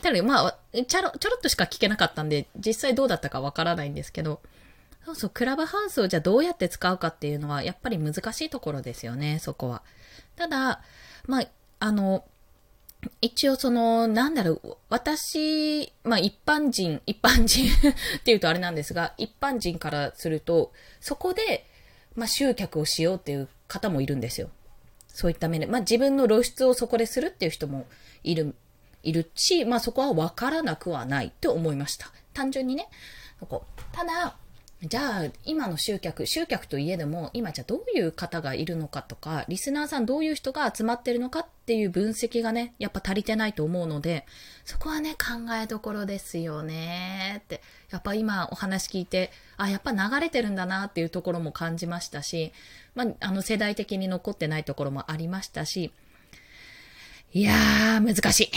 [0.00, 4.40] ただ、まあ、ちょろ、ちょろっとしか聞けなかったんで、実際どうだったかわからないんですけど、
[5.04, 9.82] そうそう、クラブハウスをじゃあどうやって使うかっていうのは、やっぱり難しいところですよね、そこは。
[10.36, 10.80] ただ、
[11.26, 11.48] まあ、
[11.80, 12.24] あの、
[13.20, 17.68] 一応その、なんだろう、私、まあ一般人、一般人
[18.18, 21.66] っていうとあれなんですが、一般人からすると、そこで、
[22.14, 24.50] まあ集客をしようっていう方もいるんですよ。
[25.08, 25.66] そういった面で。
[25.66, 27.86] まあ自分の露出をそこでするっていう人も
[28.22, 28.54] いる、
[29.02, 32.12] いるし、まあそこはわからなくはないと思いました。
[32.32, 32.88] 単純にね。
[33.92, 34.36] ただ、
[34.84, 44.26] じゃあ、今の集客、集客といえども、今じゃあどういう方がいるのかとか、リスナーさんどういう人が集まってるのかっていう分析がね、やっぱ足りてないと思うので、
[44.64, 47.62] そこはね、考えどころですよねって。
[47.92, 52.52] やっぱ今お話聞いて、あ、やっぱ流れてるんだなっていうところも感じましたし、
[52.96, 55.92] まあ、あの世代的に残ってないところもありましたし、
[57.32, 58.50] いやー、難しい。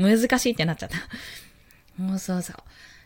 [0.02, 0.96] 難しいってなっちゃった。
[2.02, 2.56] もうそうそう。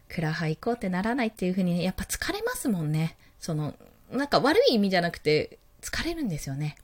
[0.08, 3.16] クラハ行こうってならないっていうふうに、やっぱ疲れますもんね。
[3.40, 3.74] その、
[4.10, 6.76] なんか悪い意味じゃなくて、疲れるんですよね。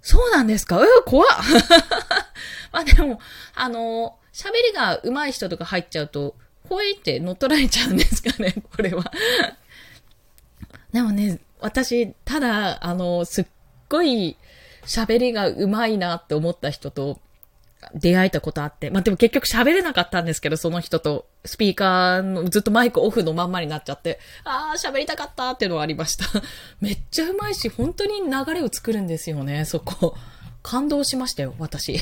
[0.00, 0.80] そうなんですか？
[0.80, 1.28] う怖っ
[2.72, 3.20] まあでも、
[3.54, 6.36] あの、喋りが上手い人とか入っちゃうと、
[6.68, 9.04] ほいって乗っ取られちゃうんですかね、 これは
[10.92, 13.46] でもね、私、ただ、あの、すっ
[13.88, 14.36] ごい
[14.84, 17.20] 喋りが上手いなって思った人と、
[17.94, 18.90] 出会えたことあって。
[18.90, 26.24] まあ、でも結局喋れなかったんですけど、その人と、スピーカーの、ずっとマイクオフのまんまになっちゃって、あー、喋りたかったっていうのはありました。
[26.80, 30.16] めっちゃうまいし、本当に流れを作るんですよね、そこ。
[30.62, 31.94] 感動しましたよ、私。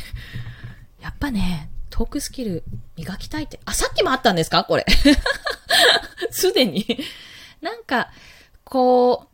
[1.02, 2.64] やっぱね、トークスキル
[2.96, 3.60] 磨きたいって。
[3.66, 4.64] あ、さっきもあったんですか？
[4.64, 4.86] これ。
[6.30, 6.98] すでに。
[7.60, 8.10] なんか、
[8.64, 9.28] こ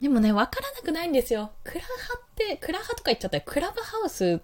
[0.00, 1.52] う、でもね、わからなくないんですよ。
[1.62, 1.86] クラハ
[2.18, 4.40] って、クラハとか言っちゃったら、クラブハウス、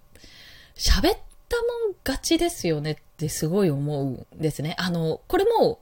[0.76, 4.76] 喋っったもん勝ちですよねってすごい思うんですね。
[4.78, 5.80] あの、これも、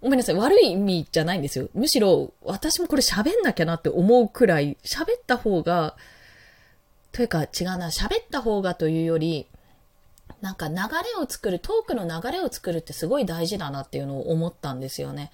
[0.00, 0.34] ごめんなさい。
[0.34, 1.68] 悪い意味じゃないんですよ。
[1.74, 5.96] むしろ、私もこれ喋んなきゃなって思うくらい、喋った方が、
[7.12, 9.46] というか違うな、喋った方がというより、
[10.40, 10.80] なんか流れ
[11.22, 15.30] を作る、トークの流れを作るってすごい大事だなっていうのを思ったんですよね。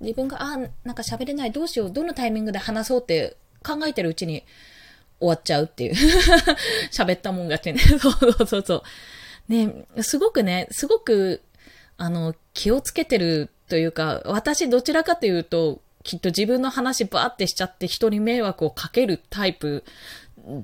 [0.00, 4.44] 自分が、あ、なんか喋れない、どうしよう、どのタイミングで話そうって考えてるうちに
[5.20, 5.94] 終わっちゃうっていう。
[6.90, 7.78] 喋ったもん勝ちね。
[8.00, 8.82] そうそうそうそう。
[9.48, 11.42] ね、すごくね、すごく、
[11.96, 19.84] あの、気をつけてるというか、私どちらかというと、きっと自分の話バーってしちゃって人に迷惑をかけるタイプ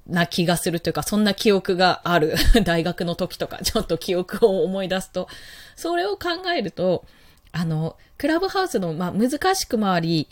[0.07, 2.35] な気がするというか、そんな記憶がある。
[2.65, 5.29] 大学の時とか、ちょっと記憶を思い出すと。
[5.77, 7.05] それを考えると、
[7.53, 10.29] あの、クラブハウスの、まあ、難しくもあり、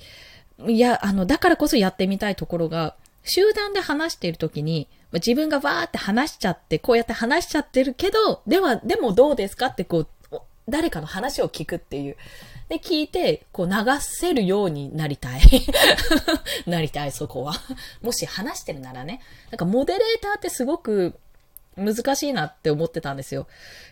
[0.67, 10.09] いや、あの、だからこそやってみたいところが、集団で話している時に、自分がわーって話しちゃって、こうやって話しちゃってるけど、では、でもどうですかってこう、
[10.69, 12.17] 誰かの話を聞くっていう。
[12.69, 15.43] で、聞いて、こう流せるようになりたい。
[16.67, 17.55] なりたい、そこは。
[18.01, 19.21] もし話してるならね。
[19.51, 21.15] なんかモデレーターってすごく
[21.77, 23.47] 難しいなって思ってたんですよ。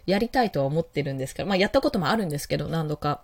[0.06, 3.20] やりたいとは思ってるんですけど、まあやったこともあるんですけど、何度か。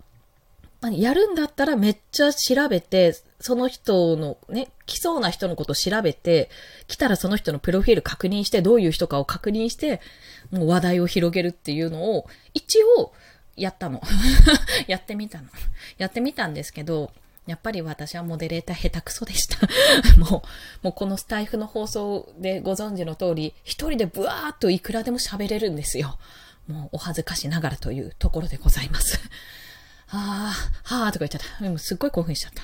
[0.91, 6.49] やるんだったらめっちゃ調べて、その人のね、来そうな人のことを調べて、
[6.87, 10.01] 来たらその人のプロフィール確認して、どういう人かを確認して、
[10.49, 13.13] もう話題を広げるっていうのを、一応、
[13.55, 14.01] やったの。
[14.87, 15.47] やってみたの。
[15.97, 17.11] やってみたんですけど、
[17.47, 19.57] やっぱり私はモデレーター下手くそでした。
[20.19, 20.43] も
[20.83, 26.19] う、もうこのスタイフの放送でご存知の通り、一人でブワーっといくらでも喋れるんですよ。
[26.67, 29.17] もうお恥ずかしながらというところでございます。
[30.07, 31.63] はあ、はあとか言っちゃった。
[31.63, 32.63] でもすっごい興奮しちゃった。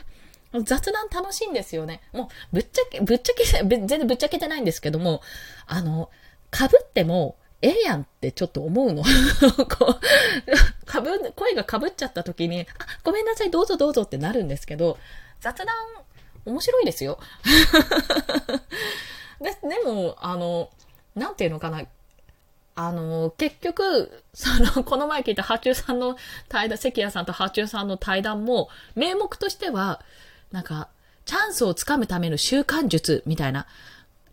[0.61, 2.01] 雑談楽しいんですよね。
[2.11, 5.21] もう、ぶっちゃけ、ぶっちゃけ、全然ぶっちゃけてないんですけども、
[5.65, 6.09] あの、
[6.55, 9.03] 被っても、ええやんってちょっと思うの。
[9.77, 9.97] こ
[10.83, 12.65] う、かぶ、声が被っちゃった時に、あ、
[13.03, 14.99] ごめんなさい、どうぞどうぞってなるんですけど、
[15.39, 15.67] 雑談、
[16.45, 17.19] 面白いですよ。
[19.39, 20.69] ででも、あの、
[21.15, 21.83] なんていうのかな。
[22.75, 26.17] あの、結局、その、この前聞いたハチューさんの
[26.49, 30.01] 対談、関谷さんとハチューさんの対談も、名目としては、
[30.53, 30.87] なんか、
[31.25, 33.65] チャンスをつかむための習慣術みたいな、っ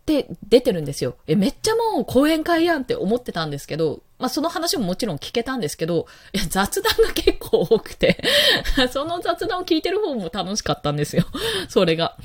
[0.05, 1.15] て出てるんですよ。
[1.27, 8.21] え、めっちゃもう講演会やんって思ってたんですけど、まあその話ももちろん聞けたんですけど、いや雑談が結構多くて
[8.91, 11.25] その雑談を聞いてる方も楽しかったんですよ。
[11.69, 12.17] それが。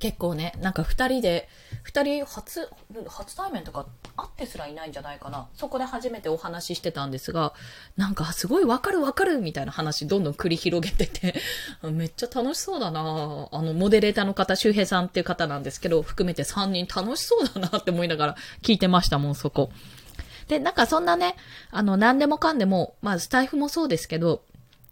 [0.00, 1.48] 結構ね、なんか二人で、
[1.82, 2.68] 二人初、
[3.06, 3.86] 初対面とか
[4.16, 5.48] 会ってすらいないんじゃないかな。
[5.54, 7.52] そこで初めてお話ししてたんですが、
[7.98, 11.34] なんかすごいわかるわかるみたいな話どんどん繰り広げてて
[11.84, 13.00] めっちゃ楽しそうだな
[13.52, 19.70] あの、モデレーターの方、周平さんっていう方なんですけど、含めて3人楽しそうだなって思いながら聞いてましたもん、そこ。
[20.48, 21.36] で、なんかそんなね、
[21.70, 24.42] あの、何でもかんでも、まあ、スタイフもそうですけど、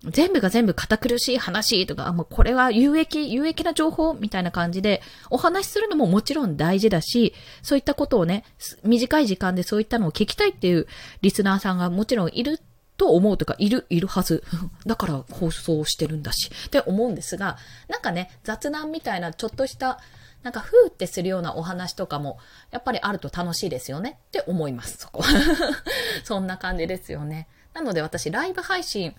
[0.05, 8.45] 全部が全部堅苦しい話とか、もうこれは有益、有益な情報みたいな感じでお話しするのももちろん大事だし、そういったことをね、
[8.85, 10.87] 短い時間でそういったのを聞きたいっていう
[11.21, 12.61] リスナーさんがもちろんいる
[12.97, 14.45] と思うとか、いる、いるはず。
[14.85, 17.57] だから放送してるんだし、って思うんですが、
[17.89, 20.01] なんかね、雑談みたいなちょっとした、
[20.43, 22.39] なんか、ふーってするようなお話とかも、
[22.71, 25.25] やっぱりあると楽しいですよねって思います、そこ。
[26.23, 27.49] そんな感じですよね。
[27.75, 29.17] なので私、ライブ配信、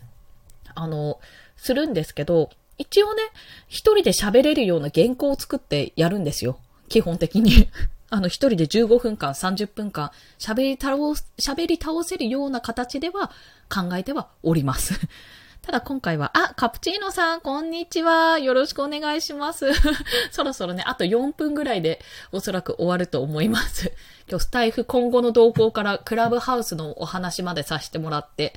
[0.80, 1.20] あの、
[1.58, 3.22] するんですけど、一応ね、
[3.68, 6.58] 一人で喋れるような原稿を作ってやるんですよ。
[6.88, 7.70] 基本的に。
[8.10, 13.30] あの、一人で15分間、30分間、喋り倒、喋り倒せるような形では
[13.70, 15.00] 考えてはおります。
[15.62, 18.40] ただ今回は、あ、カプチーノさん、こんにちは。
[18.40, 19.68] よろしくお願いします。
[20.32, 22.00] そろそろね、あと4分ぐらいで
[22.32, 23.92] おそらく終わると思います。
[24.30, 28.54] 今日スタイフ今後の動向からクラブハウスのお話までさせてもらって、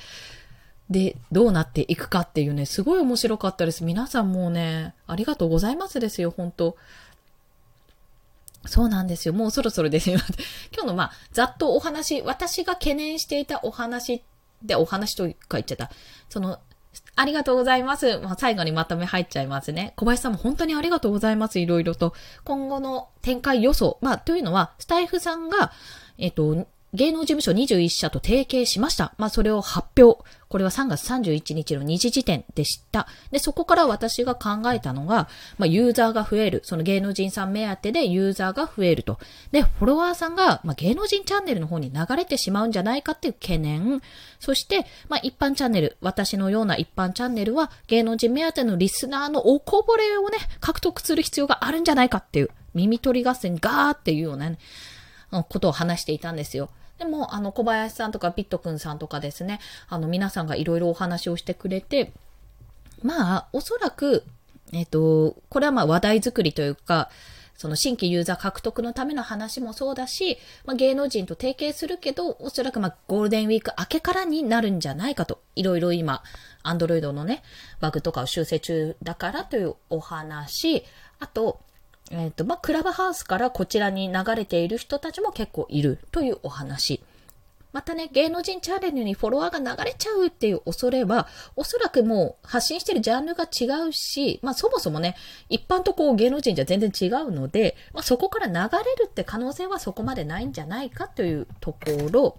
[0.93, 3.82] で、どうなっていくかっていうね、すごい面白かったです。
[3.82, 6.76] 皆さんもうね、ありがとうございますですよ、本当
[8.66, 9.34] そうなんですよ。
[9.34, 10.18] もうそろそろですよ。
[10.72, 14.22] 今日のまあ、ざっとお話、私が懸念していたお話
[14.62, 15.90] で、お話とか言っちゃった。
[16.28, 16.61] その、
[17.16, 18.18] ありがとうございます。
[18.18, 19.95] まあ、最後にまとめ入っちゃいますね。
[19.97, 21.59] 小林さんも本当にありがとうございます。
[21.59, 22.14] いろいろと。
[22.45, 23.99] 今後の展開予想。
[24.01, 25.72] まあ、というのは、スタイフさんが、
[26.18, 29.14] えっと、芸能事務所21社と提携しました。
[29.16, 30.22] まあ、それを発表。
[30.51, 33.09] これは3月31日の2時時点でした。
[33.30, 35.26] で、そこから私が考えたのが、
[35.57, 36.61] まあ、ユーザーが増える。
[36.64, 39.18] その芸能人さん目当てでユーザーが増えると。
[39.53, 44.03] で、フォロワーさんが、まあ、芸能人チャンネルの方に流れてしまうんじゃないかっていう懸念。
[44.38, 45.97] そして、まあ、一般チャンネル。
[46.03, 54.59] 私のような一般チャンネルは、芸能人目当てのリスナーのおこぼれをね、獲得する必要があるんじゃないかっていう、耳取り合戦ガーっていうようなね、
[55.49, 56.68] ことを話していたんですよ。
[57.03, 62.13] でも、あの、小林さんとかピットくんさんとかですね、あの、皆さんがいろいろお話をしてくれて、
[63.03, 64.23] まあ、おそらく、
[64.73, 67.11] えっ、と、これはまあ話題作りというか、
[67.57, 75.41] その新規ユーザー獲得のための話もそうだし、まあ、芸能人と提携するけど、おそらくまあゴールデンウィーク明けからになるんじゃないかと。
[75.57, 76.23] いろいろ今、
[76.63, 77.43] アンドロイドのね、
[77.81, 80.85] バグとかを修正中だからというお話。
[81.19, 81.61] あと、
[82.11, 87.03] えっ、ー、と、まあ、クラブハウスからこちらに流れている人たちも結構いるというお話。
[87.73, 91.27] またね、芸能人チャンネルにフォロワーが流れちゃうっていう恐れは、
[91.57, 95.17] おそらくもう発信してるジャンルが違うし、まあそもそもね、
[95.49, 101.79] 一般とこう芸能人じゃ全然違うので、まあそこから流れるって可能性はそこまでないんじゃないかというとこ
[102.11, 102.39] ろ、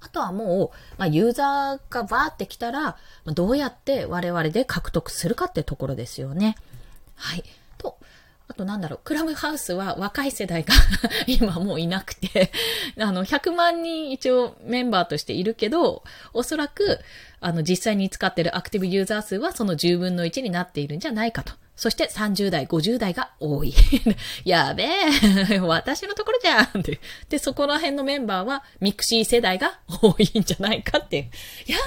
[0.00, 6.56] あとはもう、まあ、ユーザーがバーってきたら、どうやって我々で獲得するかってところですよね。
[7.16, 7.42] はい。
[8.48, 10.72] あとなんだろう、クラブハウスは若い世代が
[11.26, 12.52] 今もういなくて
[12.98, 17.00] あの、100万人一応メンバーとしているけど、おそらく、
[17.40, 21.52] あの、実際に使ってるアクティブユーザー数はその10分の1になっているんじゃないかと。
[21.76, 23.74] そして30代、50代が多い。
[24.46, 26.98] やべえ、私のところじゃんって。
[27.28, 31.30] で、そこら辺のメンバーは mixi 世代が多いんじゃないかって。
[31.66, 31.78] いや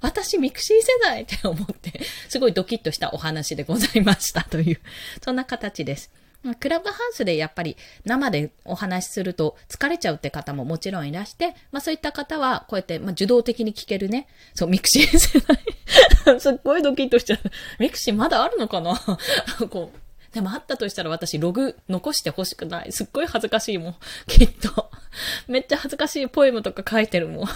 [0.00, 4.80] 私 mixi 世代って思って、すごいドキッとしたお話でございましたという、
[5.22, 6.10] そんな形です。
[6.60, 15.58] クラブハウスでやっぱり生でお話しすると疲れちゃうって方ももちろんいらして、まあそういった方はこうやってまあ受動的に聞けるね、そう、 mixi 世代
[16.40, 17.40] すっごいドキッとしちゃう。
[17.80, 19.00] mixi まだあるのかな？
[19.68, 19.98] こう。
[20.32, 22.92] でもあったとしたら私ログ残してほしくない。
[22.92, 23.96] すっごい恥ずかしいもん。
[24.26, 24.90] きっと。
[25.48, 27.48] めっちゃ恥ずかしいポエムとか書いてるもん。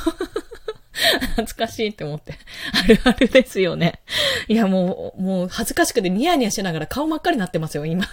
[1.37, 2.35] 恥ずかしいって思って。
[2.73, 4.01] あるあるですよね。
[4.49, 8.07] いや、もう、もう恥ずかしくてニヤニヤしながら顔真っ赤になってますよ、今。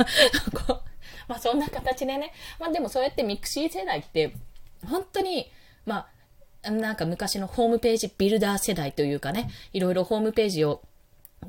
[1.27, 2.32] まあそんな形でね。
[2.59, 4.34] まあでもそうやって mixi 世代って、
[4.88, 5.51] 本当に、
[5.86, 6.07] ま
[6.63, 10.82] あ、なんか昔のホームページビルダー世代というかね、いろいろホームページを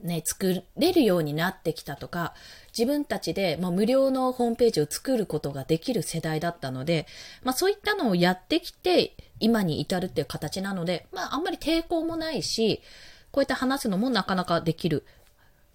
[0.02, 2.34] ね、作れるようになってきたとか、
[2.76, 7.06] 自分たちで、まあ、無料のホームページを作ることができる世代だったので、
[7.42, 12.80] まあ、そういったのをやってきて、今に至るっていう形なので、まあ、あんまり抵抗もないし、
[13.32, 15.04] こうやって話すのもなかなかできる。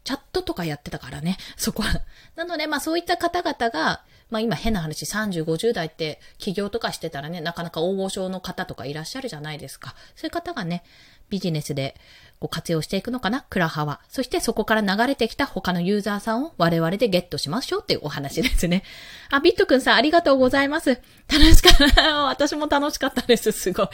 [0.03, 2.01] チャットとかやってたからね、 そこは。
[2.35, 9.95] なので、まあそういった方々が、まあ今変な話、30、50代って起業とかしてたらね、なかなか大御所の方とかいらっしゃるじゃないですか。
[10.15, 10.83] そういう方がね、
[11.29, 11.95] ビジネスで
[12.39, 14.01] こう活用していくのかな、クラハは。
[14.09, 18.83] そしてそこから流れてきた他のユーザーさんを我々でゲットしましょうっていうお話ですね。
[19.29, 20.99] あ、ビットくんさんありがとうございます。
[21.31, 22.25] 楽しかった。
[22.25, 23.87] 私も楽しかったです、すごい。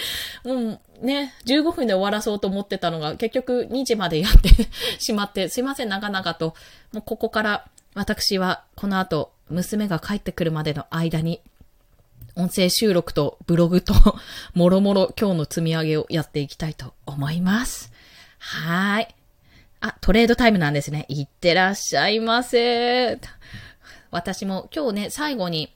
[0.44, 4.50] もうね、15分で終わらそうと思ってたのが結局2時までやって
[5.00, 6.56] しまって、すいません、長々と。
[6.94, 11.42] もうここから私はこの後娘が帰ってくるまでの間に
[12.36, 13.94] 音声収録とブログと
[14.54, 17.92] もろもろ今日の積み上げをやっていきたいと思います。
[18.44, 19.16] はい。
[19.82, 21.06] あ、トレードタイムなんですね。
[21.10, 23.20] いってらっしゃいませ。
[24.10, 25.72] 私も今日ね、最後に、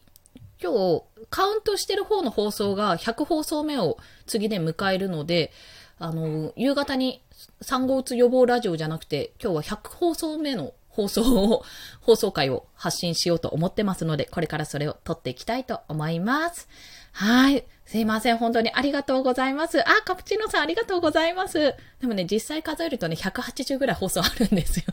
[0.59, 5.51] 今日カウントしてる方の放送が100放送目を次で迎えるので、
[5.99, 7.21] あの、夕方に
[7.61, 11.63] 産後うつ予防ラジオじゃなくて、今日は100放送目の放送を、
[12.01, 16.67] 放送回を発信しようと思ってますので、これからそれを撮っていきたいと思います。
[17.11, 17.63] はい。
[17.85, 18.37] すいません。
[18.37, 19.79] 本当にありがとうございます。
[19.87, 21.75] あ、カプチーノさんありがとうございます。
[22.01, 24.85] でもね、実際数えるとね、180ぐらい放送あるんですよ。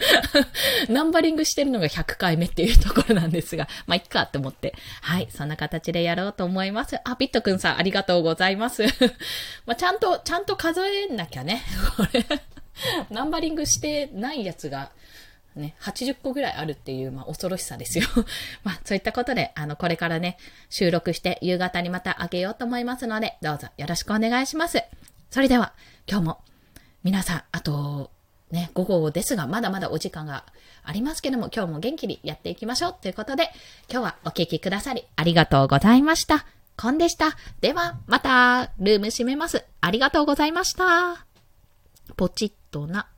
[0.93, 4.74] ナンバリングしてるのが100回目っていうところなんですが、まあ、いっかって思って。
[5.01, 5.28] はい。
[5.34, 6.99] そんな形でやろうと思います。
[7.03, 8.84] あ、ビットくんさんありがとうございます。
[9.64, 11.62] まあ、ちゃんと、ちゃんと数えなきゃね。
[11.97, 12.26] これ
[13.11, 14.90] ナンバリングしてないやつが、
[15.57, 18.07] ね、80個ぐらいあるっていう、まあ、恐ろしさですよ。
[18.64, 20.38] まあ、そういったことで、あの、これからね、
[20.70, 24.82] 収録して夕方にまたあげようと思いますので、どうぞよろしくお願いします。
[25.30, 25.72] それでは、
[26.07, 26.40] 今日も、
[27.05, 28.11] 皆さん、あと、
[28.50, 30.44] ね、午後ですが、まだまだお時間が
[30.84, 33.50] ありますけども、今日も元気にやっていきましょうということで、
[33.90, 36.46] 今日はお聴きくださり、ありがとうございました。
[36.76, 37.36] コンでした。
[37.61, 39.64] では、また、ルーム閉めます。
[39.80, 41.26] ありがとうございました。
[42.16, 43.12] ポチッとな。